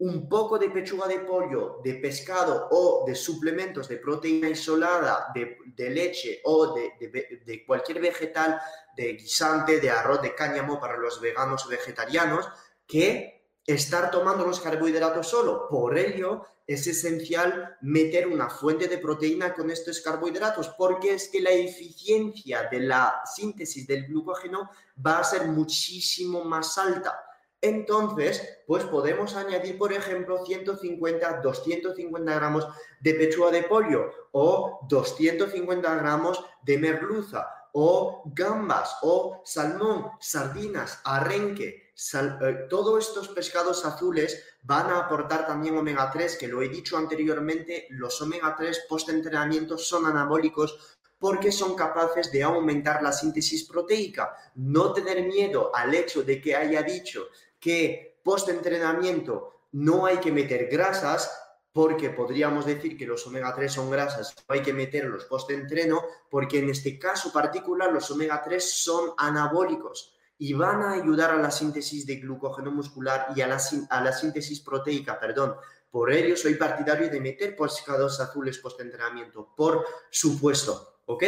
un 0.00 0.28
poco 0.28 0.58
de 0.58 0.70
pechuga 0.70 1.06
de 1.06 1.20
pollo, 1.20 1.80
de 1.84 1.94
pescado 1.94 2.68
o 2.70 3.04
de 3.06 3.14
suplementos 3.14 3.86
de 3.86 3.98
proteína 3.98 4.48
isolada, 4.48 5.30
de, 5.34 5.90
leche 5.90 6.40
o 6.44 6.74
de, 6.74 7.64
cualquier 7.66 8.00
vegetal, 8.00 8.58
de 8.96 9.12
guisante, 9.12 9.78
de 9.78 9.90
arroz 9.90 10.22
de 10.22 10.34
cáñamo 10.34 10.80
para 10.80 10.96
los 10.96 11.20
veganos 11.20 11.66
o 11.66 11.68
vegetarianos, 11.68 12.48
que 12.86 13.44
estar 13.66 14.10
tomando 14.10 14.46
los 14.46 14.60
carbohidratos 14.60 15.28
solo. 15.28 15.68
Por 15.68 15.98
ello, 15.98 16.46
es 16.66 16.86
esencial 16.86 17.76
meter 17.82 18.26
una 18.26 18.48
fuente 18.48 18.88
de 18.88 18.96
proteína 18.96 19.52
con 19.52 19.70
estos 19.70 20.00
carbohidratos, 20.00 20.68
porque 20.78 21.12
es 21.12 21.28
que 21.28 21.42
la 21.42 21.50
eficiencia 21.50 22.68
de 22.70 22.80
la 22.80 23.20
síntesis 23.26 23.86
del 23.86 24.06
glucógeno 24.06 24.70
va 25.04 25.18
a 25.18 25.24
ser 25.24 25.46
muchísimo 25.46 26.42
más 26.42 26.78
alta. 26.78 27.22
Entonces, 27.62 28.62
pues 28.66 28.84
podemos 28.84 29.36
añadir, 29.36 29.76
por 29.76 29.92
ejemplo, 29.92 30.44
150, 30.46 31.40
250 31.42 32.34
gramos 32.34 32.66
de 33.00 33.14
pechuga 33.14 33.50
de 33.50 33.64
pollo 33.64 34.10
o 34.32 34.80
250 34.88 35.94
gramos 35.96 36.42
de 36.62 36.78
merluza 36.78 37.46
o 37.72 38.22
gambas 38.34 38.96
o 39.02 39.42
salmón, 39.44 40.10
sardinas, 40.20 41.00
arrenque. 41.04 41.92
Eh, 42.14 42.66
todos 42.70 43.08
estos 43.08 43.28
pescados 43.28 43.84
azules 43.84 44.42
van 44.62 44.90
a 44.90 45.00
aportar 45.00 45.46
también 45.46 45.76
omega 45.76 46.10
3, 46.10 46.36
que 46.36 46.48
lo 46.48 46.62
he 46.62 46.68
dicho 46.68 46.96
anteriormente, 46.96 47.86
los 47.90 48.20
omega 48.22 48.56
3 48.56 48.86
post-entrenamiento 48.88 49.76
son 49.76 50.06
anabólicos 50.06 50.98
porque 51.18 51.52
son 51.52 51.74
capaces 51.74 52.32
de 52.32 52.42
aumentar 52.42 53.02
la 53.02 53.12
síntesis 53.12 53.64
proteica. 53.64 54.34
No 54.54 54.94
tener 54.94 55.26
miedo 55.26 55.70
al 55.74 55.94
hecho 55.94 56.22
de 56.22 56.40
que 56.40 56.56
haya 56.56 56.82
dicho 56.82 57.28
que 57.60 58.20
post-entrenamiento 58.24 59.66
no 59.72 60.06
hay 60.06 60.18
que 60.18 60.32
meter 60.32 60.68
grasas, 60.68 61.30
porque 61.72 62.10
podríamos 62.10 62.66
decir 62.66 62.96
que 62.96 63.06
los 63.06 63.26
omega 63.26 63.54
3 63.54 63.72
son 63.72 63.90
grasas, 63.90 64.34
no 64.48 64.54
hay 64.54 64.62
que 64.62 64.72
meterlos 64.72 65.26
post-entreno, 65.26 66.02
porque 66.28 66.58
en 66.58 66.70
este 66.70 66.98
caso 66.98 67.32
particular 67.32 67.92
los 67.92 68.10
omega 68.10 68.42
3 68.42 68.82
son 68.82 69.12
anabólicos 69.16 70.16
y 70.38 70.54
van 70.54 70.82
a 70.82 70.92
ayudar 70.92 71.30
a 71.30 71.36
la 71.36 71.50
síntesis 71.50 72.06
de 72.06 72.16
glucógeno 72.16 72.70
muscular 72.70 73.28
y 73.36 73.42
a 73.42 73.46
la, 73.46 74.12
síntesis 74.12 74.60
proteica, 74.60 75.20
perdón. 75.20 75.54
Por 75.90 76.10
ello 76.12 76.36
soy 76.36 76.54
partidario 76.54 77.10
de 77.10 77.20
meter 77.20 77.54
pescados 77.54 78.20
azules 78.20 78.58
post-entrenamiento, 78.58 79.52
por 79.54 79.84
supuesto, 80.08 81.02
¿ok? 81.06 81.24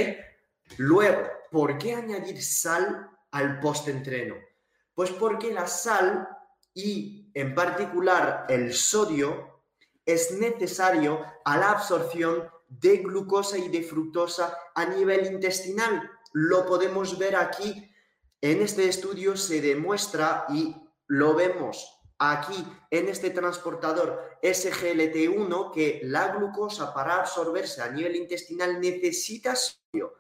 Luego, 0.79 1.29
¿por 1.51 1.77
qué 1.77 1.95
añadir 1.95 2.43
sal 2.43 3.11
al 3.33 3.61
post-entreno? 3.61 4.37
Pues 4.95 5.11
porque 5.11 5.53
la 5.53 5.67
sal 5.67 6.29
y 6.75 7.31
en 7.35 7.55
particular 7.55 8.47
el 8.49 8.73
sodio 8.73 9.63
es 10.05 10.33
necesario 10.33 11.25
a 11.45 11.57
la 11.57 11.71
absorción 11.71 12.49
de 12.69 12.99
glucosa 12.99 13.59
y 13.59 13.69
de 13.69 13.83
fructosa 13.83 14.57
a 14.75 14.85
nivel 14.87 15.27
intestinal. 15.27 16.11
Lo 16.33 16.67
podemos 16.67 17.19
ver 17.19 17.37
aquí. 17.37 17.89
En 18.41 18.63
este 18.63 18.89
estudio 18.89 19.37
se 19.37 19.61
demuestra 19.61 20.47
y 20.49 20.75
lo 21.07 21.35
vemos 21.35 22.03
aquí 22.19 22.65
en 22.91 23.09
este 23.09 23.31
transportador 23.31 24.39
SGLT1 24.43 25.73
que 25.73 26.01
la 26.05 26.29
glucosa 26.29 26.95
para 26.95 27.17
absorberse 27.17 27.83
a 27.83 27.91
nivel 27.91 28.17
intestinal 28.17 28.81
necesita 28.81 29.55
sodio. 29.55 30.15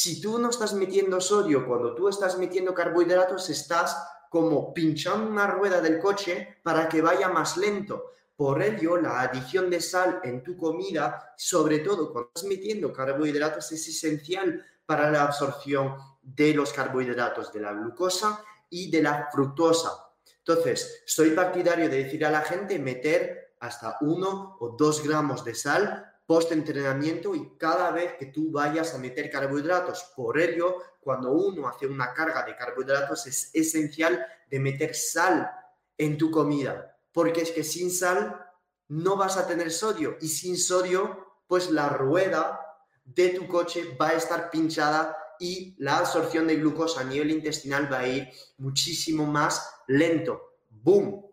Si 0.00 0.20
tú 0.20 0.38
no 0.38 0.50
estás 0.50 0.74
metiendo 0.74 1.20
sodio, 1.20 1.66
cuando 1.66 1.92
tú 1.92 2.08
estás 2.08 2.38
metiendo 2.38 2.72
carbohidratos, 2.72 3.50
estás 3.50 4.00
como 4.30 4.72
pinchando 4.72 5.28
una 5.28 5.48
rueda 5.48 5.80
del 5.80 5.98
coche 5.98 6.60
para 6.62 6.88
que 6.88 7.02
vaya 7.02 7.28
más 7.30 7.56
lento. 7.56 8.12
Por 8.36 8.62
ello, 8.62 8.96
la 8.96 9.22
adición 9.22 9.68
de 9.68 9.80
sal 9.80 10.20
en 10.22 10.44
tu 10.44 10.56
comida, 10.56 11.34
sobre 11.36 11.80
todo 11.80 12.12
cuando 12.12 12.30
estás 12.32 12.48
metiendo 12.48 12.92
carbohidratos, 12.92 13.72
es 13.72 13.88
esencial 13.88 14.64
para 14.86 15.10
la 15.10 15.24
absorción 15.24 15.96
de 16.22 16.54
los 16.54 16.72
carbohidratos, 16.72 17.52
de 17.52 17.58
la 17.58 17.72
glucosa 17.72 18.44
y 18.70 18.92
de 18.92 19.02
la 19.02 19.28
fructosa. 19.32 20.12
Entonces, 20.46 21.02
soy 21.06 21.30
partidario 21.30 21.88
de 21.88 22.04
decir 22.04 22.24
a 22.24 22.30
la 22.30 22.42
gente 22.42 22.78
meter 22.78 23.56
hasta 23.58 23.98
uno 24.02 24.58
o 24.60 24.76
dos 24.78 25.02
gramos 25.02 25.44
de 25.44 25.56
sal 25.56 26.08
post-entrenamiento 26.28 27.34
y 27.34 27.56
cada 27.56 27.90
vez 27.90 28.12
que 28.18 28.26
tú 28.26 28.52
vayas 28.52 28.94
a 28.94 28.98
meter 28.98 29.30
carbohidratos. 29.30 30.12
Por 30.14 30.38
ello, 30.38 30.76
cuando 31.00 31.32
uno 31.32 31.66
hace 31.66 31.86
una 31.86 32.12
carga 32.12 32.44
de 32.44 32.54
carbohidratos 32.54 33.26
es 33.26 33.50
esencial 33.54 34.26
de 34.50 34.60
meter 34.60 34.94
sal 34.94 35.50
en 35.96 36.18
tu 36.18 36.30
comida, 36.30 36.94
porque 37.12 37.40
es 37.40 37.50
que 37.50 37.64
sin 37.64 37.90
sal 37.90 38.44
no 38.88 39.16
vas 39.16 39.38
a 39.38 39.46
tener 39.46 39.70
sodio 39.70 40.18
y 40.20 40.28
sin 40.28 40.58
sodio, 40.58 41.38
pues 41.46 41.70
la 41.70 41.88
rueda 41.88 42.60
de 43.06 43.30
tu 43.30 43.48
coche 43.48 43.96
va 43.98 44.10
a 44.10 44.16
estar 44.16 44.50
pinchada 44.50 45.16
y 45.40 45.76
la 45.78 45.96
absorción 45.96 46.46
de 46.46 46.56
glucosa 46.56 47.00
a 47.00 47.04
nivel 47.04 47.30
intestinal 47.30 47.90
va 47.90 48.00
a 48.00 48.06
ir 48.06 48.28
muchísimo 48.58 49.24
más 49.24 49.66
lento. 49.86 50.58
¡Boom! 50.68 51.24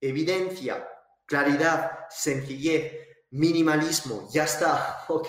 Evidencia, 0.00 0.88
claridad, 1.24 2.08
sencillez, 2.10 3.13
minimalismo, 3.34 4.28
ya 4.30 4.44
está, 4.44 5.04
¿ok? 5.08 5.28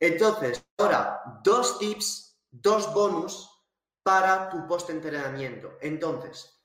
Entonces, 0.00 0.64
ahora, 0.78 1.22
dos 1.42 1.78
tips, 1.78 2.38
dos 2.50 2.92
bonus 2.92 3.50
para 4.02 4.48
tu 4.48 4.66
post-entrenamiento. 4.66 5.78
Entonces, 5.80 6.58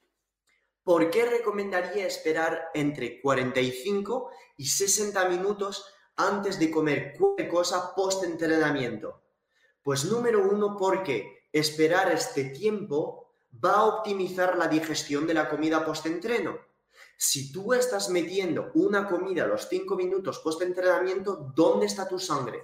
¿por 0.84 1.10
qué 1.10 1.26
recomendaría 1.26 2.08
esperar 2.08 2.70
entre 2.74 3.22
45 3.22 4.32
y 4.58 4.66
60 4.66 5.30
minutos 5.30 5.86
antes 6.16 6.60
de 6.60 6.72
comer 6.72 7.14
cualquier 7.18 7.50
cosa 7.50 7.94
post-entrenamiento? 7.96 9.22
Pues 9.84 10.06
número 10.06 10.48
uno, 10.48 10.78
porque 10.78 11.48
esperar 11.52 12.12
este 12.12 12.46
tiempo 12.46 13.34
va 13.64 13.74
a 13.74 13.86
optimizar 13.86 14.58
la 14.58 14.68
digestión 14.68 15.28
de 15.28 15.34
la 15.34 15.50
comida 15.50 15.84
post-entreno. 15.84 16.58
Si 17.24 17.52
tú 17.52 17.72
estás 17.72 18.10
metiendo 18.10 18.72
una 18.74 19.08
comida 19.08 19.44
a 19.44 19.48
los 19.48 19.68
5 19.70 19.96
minutos 19.96 20.40
post-entrenamiento, 20.40 21.54
¿dónde 21.56 21.86
está 21.86 22.08
tu 22.08 22.18
sangre? 22.18 22.64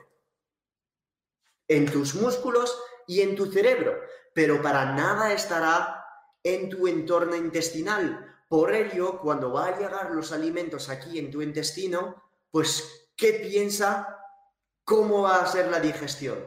En 1.67 1.86
tus 1.91 2.15
músculos 2.15 2.76
y 3.06 3.22
en 3.22 3.36
tu 3.36 3.52
cerebro, 3.52 4.02
pero 4.34 4.60
para 4.60 4.96
nada 4.96 5.32
estará 5.32 6.04
en 6.41 6.72
tu 6.72 6.88
entorno 6.88 7.36
intestinal. 7.36 8.36
Por 8.50 8.74
ello, 8.74 9.20
cuando 9.20 9.54
va 9.54 9.67
a 9.67 9.78
llegar 9.78 10.10
los 10.10 10.32
alimentos 10.32 10.89
aquí 10.89 11.20
en 11.20 11.30
tu 11.30 11.43
intestino, 11.43 12.24
pues, 12.50 13.12
¿qué 13.15 13.34
piensa? 13.34 14.26
¿Cómo 14.84 15.22
va 15.22 15.43
a 15.43 15.46
ser 15.46 15.67
la 15.67 15.80
digestión? 15.80 16.43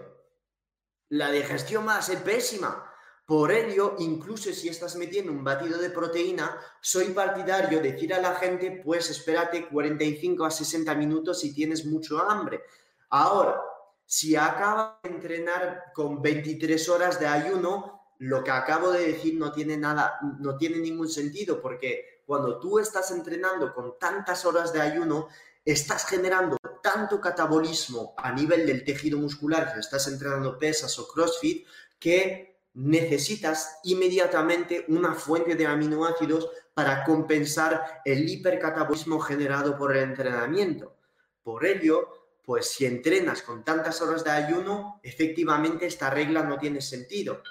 La 1.11 1.31
digestión 1.31 1.87
va 1.87 1.99
a 1.99 2.03
ser 2.03 2.25
pésima 2.25 2.90
por 3.31 3.53
ello, 3.53 3.95
incluso 4.01 4.53
si 4.53 4.69
estás 4.69 4.97
metiendo 4.97 5.31
un 5.31 5.45
batido 5.45 5.79
de 5.79 5.91
proteína, 5.91 6.59
soy 6.81 7.11
partidario 7.11 7.81
de 7.81 7.93
decir 7.93 8.13
a 8.13 8.21
la 8.21 8.35
gente, 8.35 8.83
pues 8.85 9.09
espérate 9.09 9.69
45 9.69 10.45
a 10.45 10.51
60 10.51 10.93
minutos 10.97 11.39
si 11.39 11.55
tienes 11.55 11.87
mucho 11.87 12.19
hambre. 12.19 12.65
Ahora, 13.11 13.63
si 14.05 14.35
acabas 14.35 14.95
de 15.05 15.11
entrenar 15.11 15.93
con 15.95 16.21
23 16.21 16.89
horas 16.89 17.21
de 17.21 17.29
ayuno, 17.29 18.15
lo 18.19 18.43
que 18.43 18.51
acabo 18.51 18.91
de 18.91 19.13
decir 19.13 19.39
no 19.39 19.53
tiene 19.53 19.77
nada, 19.77 20.19
no 20.41 20.57
tiene 20.57 20.79
ningún 20.79 21.09
sentido, 21.09 21.63
porque 21.63 22.25
cuando 22.27 22.59
tú 22.59 22.81
estás 22.81 23.13
entrenando 23.13 23.73
con 23.73 23.97
tantas 23.97 24.45
horas 24.45 24.73
de 24.73 24.81
ayuno, 24.81 25.29
estás 25.65 26.05
generando 26.05 26.57
tanto 26.83 27.21
catabolismo 27.21 28.13
a 28.17 28.33
nivel 28.33 28.67
del 28.67 28.83
tejido 28.83 29.21
muscular, 29.21 29.73
que 29.73 29.79
estás 29.79 30.09
entrenando 30.09 30.59
pesas 30.59 30.99
o 30.99 31.07
CrossFit, 31.07 31.65
que 31.97 32.50
necesitas 32.81 33.79
inmediatamente 33.85 34.87
una 34.89 35.15
fuente 35.15 35.55
de 35.55 35.67
aminoácidos 35.67 36.49
para 36.73 37.05
compensar 37.05 38.01
el 38.07 38.27
hipercatabolismo 38.27 39.21
generado 39.21 39.77
por 39.77 39.95
el 39.95 40.03
entrenamiento. 40.03 40.97
Por 41.43 41.67
ello, 41.67 42.09
pues 42.43 42.71
si 42.71 42.87
entrenas 42.87 43.43
con 43.43 43.65
tantas 43.65 44.01
horas 44.01 44.25
de 44.25 44.31
ayuno, 44.31 44.99
efectivamente 45.03 45.87
esta 45.87 46.09
regla 46.09 46.43
no 46.43 46.59
tiene 46.59 46.81
sentido. 46.81 47.43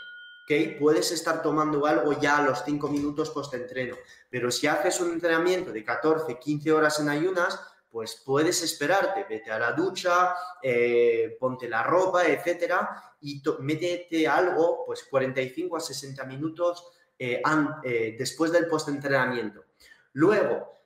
¿okay? 0.46 0.78
Puedes 0.80 1.12
estar 1.12 1.44
tomando 1.44 1.86
algo 1.86 2.20
ya 2.20 2.38
a 2.38 2.44
los 2.44 2.63
5 2.65 2.88
minutos 2.88 3.30
post-entreno, 3.30 3.98
pero 4.32 4.50
si 4.50 4.65
haces 4.65 5.00
un 5.00 5.12
entrenamiento 5.12 5.72
de 5.72 5.84
14, 5.84 6.39
15 6.39 6.72
horas 6.72 7.00
en 7.00 7.10
ayunas, 7.10 7.60
pues 7.91 8.21
puedes 8.25 8.62
esperarte, 8.62 9.25
vete 9.28 9.52
a 9.52 9.60
la 9.60 9.71
ducha, 9.71 10.36
eh, 10.62 11.36
ponte 11.39 11.67
la 11.67 11.84
ropa, 11.84 12.25
etcétera, 12.25 13.15
y 13.21 13.41
métete 13.60 14.28
algo, 14.28 14.86
pues 14.86 15.06
45 15.10 15.75
a 15.75 15.80
60 15.80 16.23
minutos 16.25 16.86
eh, 17.17 17.41
eh, 17.84 18.15
después 18.17 18.52
del 18.52 18.67
post-entrenamiento. 18.67 19.65
Luego, 20.13 20.80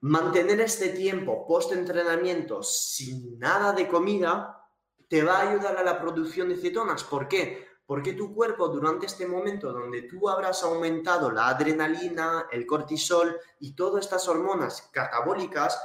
mantener 0.00 0.60
este 0.60 0.90
tiempo 0.90 1.46
post-entrenamiento 1.46 2.62
sin 2.62 3.38
nada 3.38 3.72
de 3.72 3.88
comida 3.88 4.66
te 5.08 5.22
va 5.22 5.38
a 5.38 5.50
ayudar 5.50 5.76
a 5.76 5.82
la 5.82 6.00
producción 6.00 6.50
de 6.50 6.56
cetonas. 6.56 7.04
¿Por 7.04 7.28
qué? 7.28 7.66
Porque 7.86 8.12
tu 8.12 8.34
cuerpo 8.34 8.68
durante 8.68 9.06
este 9.06 9.26
momento 9.26 9.72
donde 9.72 10.02
tú 10.02 10.28
habrás 10.28 10.62
aumentado 10.62 11.30
la 11.30 11.48
adrenalina, 11.48 12.46
el 12.52 12.66
cortisol 12.66 13.38
y 13.60 13.74
todas 13.74 14.04
estas 14.04 14.28
hormonas 14.28 14.90
catabólicas, 14.92 15.80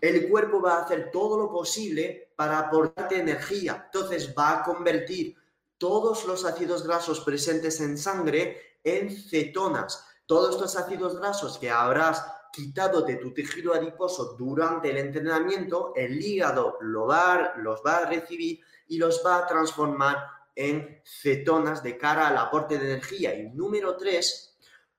el 0.00 0.28
cuerpo 0.28 0.60
va 0.60 0.74
a 0.74 0.82
hacer 0.82 1.10
todo 1.10 1.38
lo 1.38 1.50
posible 1.50 2.32
para 2.36 2.58
aportarte 2.58 3.18
energía. 3.18 3.84
Entonces 3.86 4.34
va 4.36 4.58
a 4.58 4.62
convertir 4.62 5.36
todos 5.78 6.26
los 6.26 6.44
ácidos 6.44 6.86
grasos 6.86 7.20
presentes 7.20 7.80
en 7.80 7.98
sangre 7.98 8.78
en 8.84 9.10
cetonas. 9.10 10.04
todos 10.26 10.56
estos 10.56 10.76
ácidos 10.76 11.18
grasos 11.18 11.58
que 11.58 11.70
habrás 11.70 12.24
quitado 12.52 13.02
de 13.02 13.16
tu 13.16 13.32
tejido 13.34 13.74
adiposo 13.74 14.34
durante 14.36 14.90
el 14.90 14.96
entrenamiento, 14.96 15.92
el 15.94 16.20
hígado 16.20 16.78
lo 16.80 17.06
va, 17.06 17.52
los 17.58 17.80
va 17.84 17.98
a 17.98 18.06
recibir 18.06 18.60
y 18.88 18.98
los 18.98 19.22
va 19.24 19.38
a 19.38 19.46
transformar 19.46 20.16
en 20.54 21.02
cetonas 21.04 21.82
de 21.82 21.98
cara 21.98 22.28
al 22.28 22.38
aporte 22.38 22.78
de 22.78 22.86
energía. 22.92 23.34
Y 23.34 23.50
número 23.50 23.96
tres, 23.96 24.45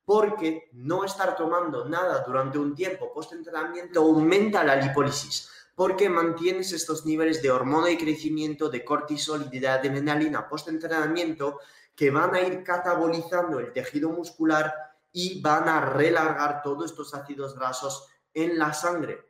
porque 0.07 0.69
no 0.71 1.03
estar 1.03 1.35
tomando 1.35 1.83
nada 1.83 2.23
durante 2.25 2.57
un 2.57 2.73
tiempo 2.73 3.11
post-entrenamiento 3.11 3.99
aumenta 3.99 4.63
la 4.63 4.77
lipólisis, 4.77 5.49
porque 5.75 6.07
mantienes 6.07 6.71
estos 6.71 7.05
niveles 7.05 7.41
de 7.41 7.51
hormona 7.51 7.87
de 7.87 7.97
crecimiento, 7.97 8.69
de 8.69 8.85
cortisol 8.85 9.49
y 9.51 9.59
de 9.59 9.67
adrenalina 9.67 10.47
post-entrenamiento 10.47 11.59
que 11.93 12.09
van 12.09 12.33
a 12.35 12.39
ir 12.39 12.63
catabolizando 12.63 13.59
el 13.59 13.73
tejido 13.73 14.09
muscular 14.09 14.73
y 15.11 15.41
van 15.41 15.67
a 15.67 15.81
relargar 15.81 16.61
todos 16.61 16.91
estos 16.91 17.13
ácidos 17.13 17.53
grasos 17.53 18.07
en 18.33 18.57
la 18.57 18.73
sangre. 18.73 19.25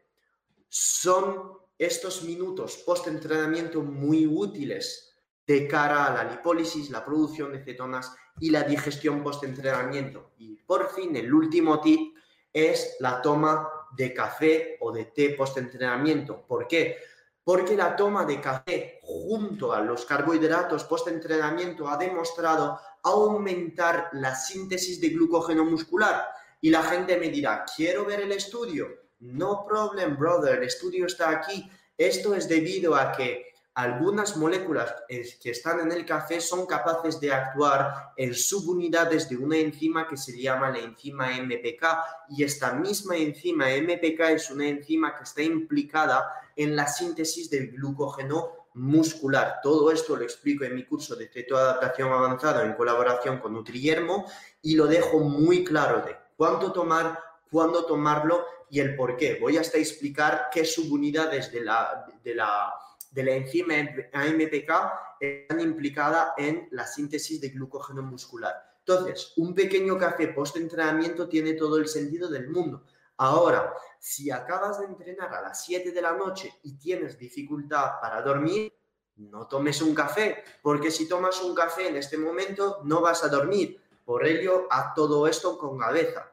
Son 0.70 1.54
estos 1.76 2.22
minutos 2.22 2.78
post-entrenamiento 2.86 3.82
muy 3.82 4.28
útiles 4.28 5.18
de 5.48 5.68
cara 5.68 6.06
a 6.06 6.13
la 6.13 6.30
lipólisis, 6.30 6.92
la 6.92 7.04
producción 7.04 7.52
de 7.52 7.63
cetonas 7.63 8.16
y 8.39 8.50
la 8.50 8.63
digestión 8.63 9.23
post-entrenamiento. 9.23 10.32
Y 10.38 10.56
por 10.56 10.89
fin, 10.89 11.15
el 11.15 11.34
último 11.34 11.80
tip 11.82 12.15
es 12.54 12.95
la 13.00 13.21
toma 13.21 13.69
de 13.95 14.13
café 14.13 14.78
o 14.82 14.91
de 14.91 15.06
té 15.06 15.30
post-entrenamiento. 15.32 16.45
¿Por 16.45 16.67
qué? 16.67 16.97
Porque 17.43 17.76
la 17.76 17.95
toma 17.95 18.26
de 18.26 18.41
café 18.41 19.00
junto 19.02 19.71
a 19.73 19.82
los 19.82 20.06
carbohidratos 20.06 20.84
post-entrenamiento 20.84 21.88
ha 21.88 21.97
demostrado 21.97 22.80
aumentar 23.04 24.10
la 24.13 24.36
síntesis 24.36 25.00
de 25.00 25.10
glucógeno 25.10 25.63
muscular. 25.63 26.28
Y 26.60 26.69
la 26.69 26.84
gente 26.84 27.17
me 27.17 27.30
dirá, 27.30 27.63
quiero 27.76 28.06
ver 28.06 28.21
el 28.21 28.32
estudio. 28.32 28.88
No 29.19 29.65
problem, 29.65 30.17
brother, 30.17 30.58
el 30.58 30.63
estudio 30.63 31.06
está 31.06 31.30
aquí. 31.30 31.69
Esto 31.97 32.36
es 32.36 32.47
debido 32.47 32.95
a 32.95 33.12
que 33.12 33.47
algunas 33.78 34.36
moléculas 34.38 34.92
que 35.08 35.52
están 35.52 35.80
en 35.82 35.92
el 35.92 36.04
café 36.04 36.42
son 36.42 36.66
capaces 36.66 37.20
de 37.20 37.32
actuar 37.32 38.12
en 38.18 38.34
subunidades 38.34 39.30
de 39.30 39.38
una 39.38 39.56
enzima 39.56 40.08
que 40.08 40.18
se 40.18 40.36
llama 40.42 40.72
la 40.72 40.80
enzima 40.80 41.28
MPK 41.40 41.86
y 42.30 42.44
esta 42.44 42.74
misma 42.74 43.18
enzima 43.18 43.68
MPK 43.68 44.32
es 44.32 44.50
una 44.50 44.68
enzima 44.68 45.16
que 45.16 45.26
está 45.26 45.44
implicada 45.44 46.28
en 46.56 46.76
la 46.76 46.88
síntesis 46.88 47.52
del 47.52 47.70
glucógeno 47.70 48.68
muscular. 48.74 49.60
Todo 49.62 49.92
esto 49.92 50.16
lo 50.16 50.24
explico 50.24 50.63
en 50.63 50.74
mi 50.74 50.84
curso 50.84 51.16
de 51.16 51.28
cetoadaptación 51.28 52.12
avanzado 52.12 52.63
en 52.63 52.74
colaboración 52.74 53.38
con 53.38 53.54
Nutriermo 53.54 54.26
y 54.63 54.76
lo 54.76 54.88
dejo 54.88 55.20
muy 55.20 55.63
claro 55.63 56.02
de 56.02 56.18
cuánto 56.36 56.72
tomar, 56.72 57.20
cuándo 57.52 57.86
tomarlo 57.86 58.44
y 58.72 58.80
el 58.80 58.96
por 58.96 59.18
qué. 59.18 59.38
Voy 59.40 59.58
hasta 59.58 59.78
explicar 59.78 60.48
qué 60.52 60.66
subunidades 60.66 61.52
de 61.52 61.62
la, 61.62 62.08
de 62.24 62.34
la, 62.34 62.74
de 63.18 63.24
la 63.24 63.32
enzima 63.32 63.74
AMPK 64.14 64.72
están 65.20 65.60
implicadas 65.60 66.34
en 66.38 66.68
la 66.70 66.86
síntesis 66.86 67.42
de 67.42 67.50
glucógeno 67.50 68.04
muscular. 68.04 68.54
Entonces, 68.78 69.34
un 69.38 69.56
pequeño 69.56 69.98
café 69.98 70.28
post-entrenamiento 70.28 71.28
tiene 71.28 71.54
todo 71.54 71.78
el 71.78 71.88
sentido 71.88 72.30
del 72.30 72.48
mundo. 72.48 72.84
Ahora, 73.18 73.74
si 73.98 74.30
acabas 74.30 74.80
de 74.80 74.86
entrenar 74.86 75.34
a 75.34 75.42
las 75.42 75.66
7 75.66 75.92
de 75.92 76.02
la 76.04 76.12
noche 76.12 76.60
y 76.62 76.78
tienes 76.78 77.18
dificultad 77.18 77.94
para 78.00 78.22
dormir, 78.22 78.72
no 79.16 79.48
tomes 79.48 79.82
un 79.82 79.96
café, 79.96 80.44
porque 80.62 80.92
si 80.92 81.08
tomas 81.08 81.42
un 81.42 81.56
café 81.56 81.88
en 81.88 81.96
este 81.96 82.20
momento 82.20 82.82
no 82.84 83.02
vas 83.02 83.24
a 83.24 83.30
dormir. 83.30 83.82
Por 84.06 84.28
ello, 84.28 84.68
haz 84.70 84.94
todo 84.94 85.26
esto 85.28 85.58
con 85.58 85.80
cabeza. 85.80 86.32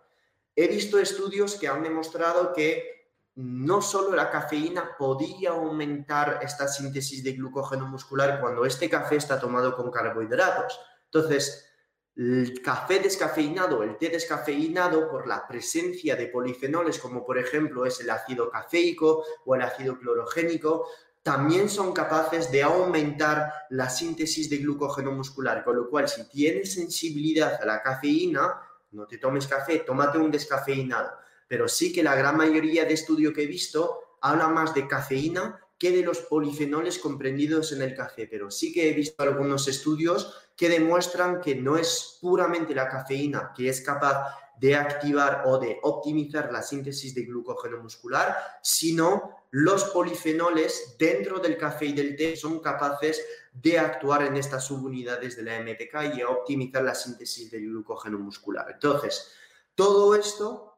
He 0.54 0.68
visto 0.68 0.98
estudios 0.98 1.54
que 1.54 1.66
han 1.66 1.82
demostrado 1.82 2.52
que 2.52 2.93
no 3.36 3.82
solo 3.82 4.14
la 4.14 4.30
cafeína 4.30 4.96
podía 4.96 5.50
aumentar 5.50 6.38
esta 6.42 6.68
síntesis 6.68 7.24
de 7.24 7.32
glucógeno 7.32 7.86
muscular 7.86 8.40
cuando 8.40 8.64
este 8.64 8.88
café 8.88 9.16
está 9.16 9.40
tomado 9.40 9.74
con 9.74 9.90
carbohidratos. 9.90 10.78
Entonces, 11.06 11.68
el 12.16 12.62
café 12.62 13.00
descafeinado, 13.00 13.82
el 13.82 13.98
té 13.98 14.08
descafeinado, 14.08 15.10
por 15.10 15.26
la 15.26 15.48
presencia 15.48 16.14
de 16.14 16.28
polifenoles 16.28 17.00
como 17.00 17.26
por 17.26 17.38
ejemplo 17.38 17.84
es 17.86 18.00
el 18.00 18.10
ácido 18.10 18.48
cafeico 18.50 19.24
o 19.44 19.54
el 19.56 19.62
ácido 19.62 19.98
clorogénico, 19.98 20.86
también 21.24 21.68
son 21.68 21.92
capaces 21.92 22.52
de 22.52 22.62
aumentar 22.62 23.52
la 23.70 23.88
síntesis 23.88 24.48
de 24.48 24.58
glucógeno 24.58 25.10
muscular, 25.10 25.64
con 25.64 25.74
lo 25.74 25.88
cual 25.88 26.08
si 26.08 26.28
tienes 26.28 26.74
sensibilidad 26.74 27.60
a 27.60 27.64
la 27.64 27.82
cafeína, 27.82 28.60
no 28.92 29.06
te 29.06 29.18
tomes 29.18 29.48
café, 29.48 29.78
tómate 29.80 30.18
un 30.18 30.30
descafeinado. 30.30 31.23
Pero 31.48 31.68
sí 31.68 31.92
que 31.92 32.02
la 32.02 32.14
gran 32.14 32.36
mayoría 32.36 32.84
de 32.84 32.94
estudios 32.94 33.32
que 33.32 33.42
he 33.42 33.46
visto 33.46 34.16
habla 34.20 34.48
más 34.48 34.74
de 34.74 34.88
cafeína 34.88 35.60
que 35.78 35.90
de 35.90 36.02
los 36.02 36.20
polifenoles 36.20 36.98
comprendidos 36.98 37.72
en 37.72 37.82
el 37.82 37.94
café, 37.94 38.26
pero 38.26 38.50
sí 38.50 38.72
que 38.72 38.88
he 38.88 38.94
visto 38.94 39.22
algunos 39.22 39.68
estudios 39.68 40.34
que 40.56 40.68
demuestran 40.68 41.40
que 41.40 41.56
no 41.56 41.76
es 41.76 42.18
puramente 42.20 42.74
la 42.74 42.88
cafeína 42.88 43.52
que 43.54 43.68
es 43.68 43.80
capaz 43.80 44.34
de 44.56 44.76
activar 44.76 45.42
o 45.46 45.58
de 45.58 45.78
optimizar 45.82 46.52
la 46.52 46.62
síntesis 46.62 47.14
de 47.14 47.24
glucógeno 47.24 47.82
muscular, 47.82 48.36
sino 48.62 49.44
los 49.50 49.84
polifenoles 49.84 50.96
dentro 50.98 51.40
del 51.40 51.56
café 51.56 51.86
y 51.86 51.92
del 51.92 52.16
té 52.16 52.36
son 52.36 52.60
capaces 52.60 53.20
de 53.52 53.78
actuar 53.78 54.22
en 54.22 54.36
estas 54.36 54.64
subunidades 54.64 55.36
de 55.36 55.42
la 55.42 55.60
MPK 55.60 56.16
y 56.16 56.22
optimizar 56.22 56.82
la 56.82 56.94
síntesis 56.94 57.50
de 57.50 57.60
glucógeno 57.60 58.18
muscular. 58.18 58.66
Entonces, 58.72 59.32
todo 59.74 60.14
esto 60.14 60.73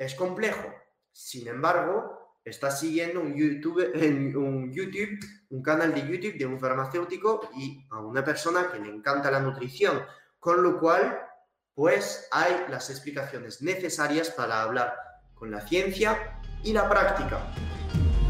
es 0.00 0.14
complejo. 0.14 0.74
Sin 1.12 1.46
embargo, 1.46 2.38
estás 2.42 2.80
siguiendo 2.80 3.20
un 3.20 3.34
YouTube, 3.36 3.92
un 4.34 4.72
YouTube, 4.72 5.18
un 5.50 5.62
canal 5.62 5.94
de 5.94 6.00
YouTube 6.00 6.38
de 6.38 6.46
un 6.46 6.58
farmacéutico 6.58 7.50
y 7.54 7.86
a 7.90 8.00
una 8.00 8.24
persona 8.24 8.70
que 8.72 8.78
le 8.78 8.88
encanta 8.88 9.30
la 9.30 9.40
nutrición, 9.40 10.02
con 10.38 10.62
lo 10.62 10.80
cual, 10.80 11.20
pues 11.74 12.26
hay 12.32 12.64
las 12.70 12.88
explicaciones 12.88 13.60
necesarias 13.60 14.30
para 14.30 14.62
hablar 14.62 14.96
con 15.34 15.50
la 15.50 15.60
ciencia 15.60 16.40
y 16.64 16.72
la 16.72 16.88
práctica. 16.88 17.52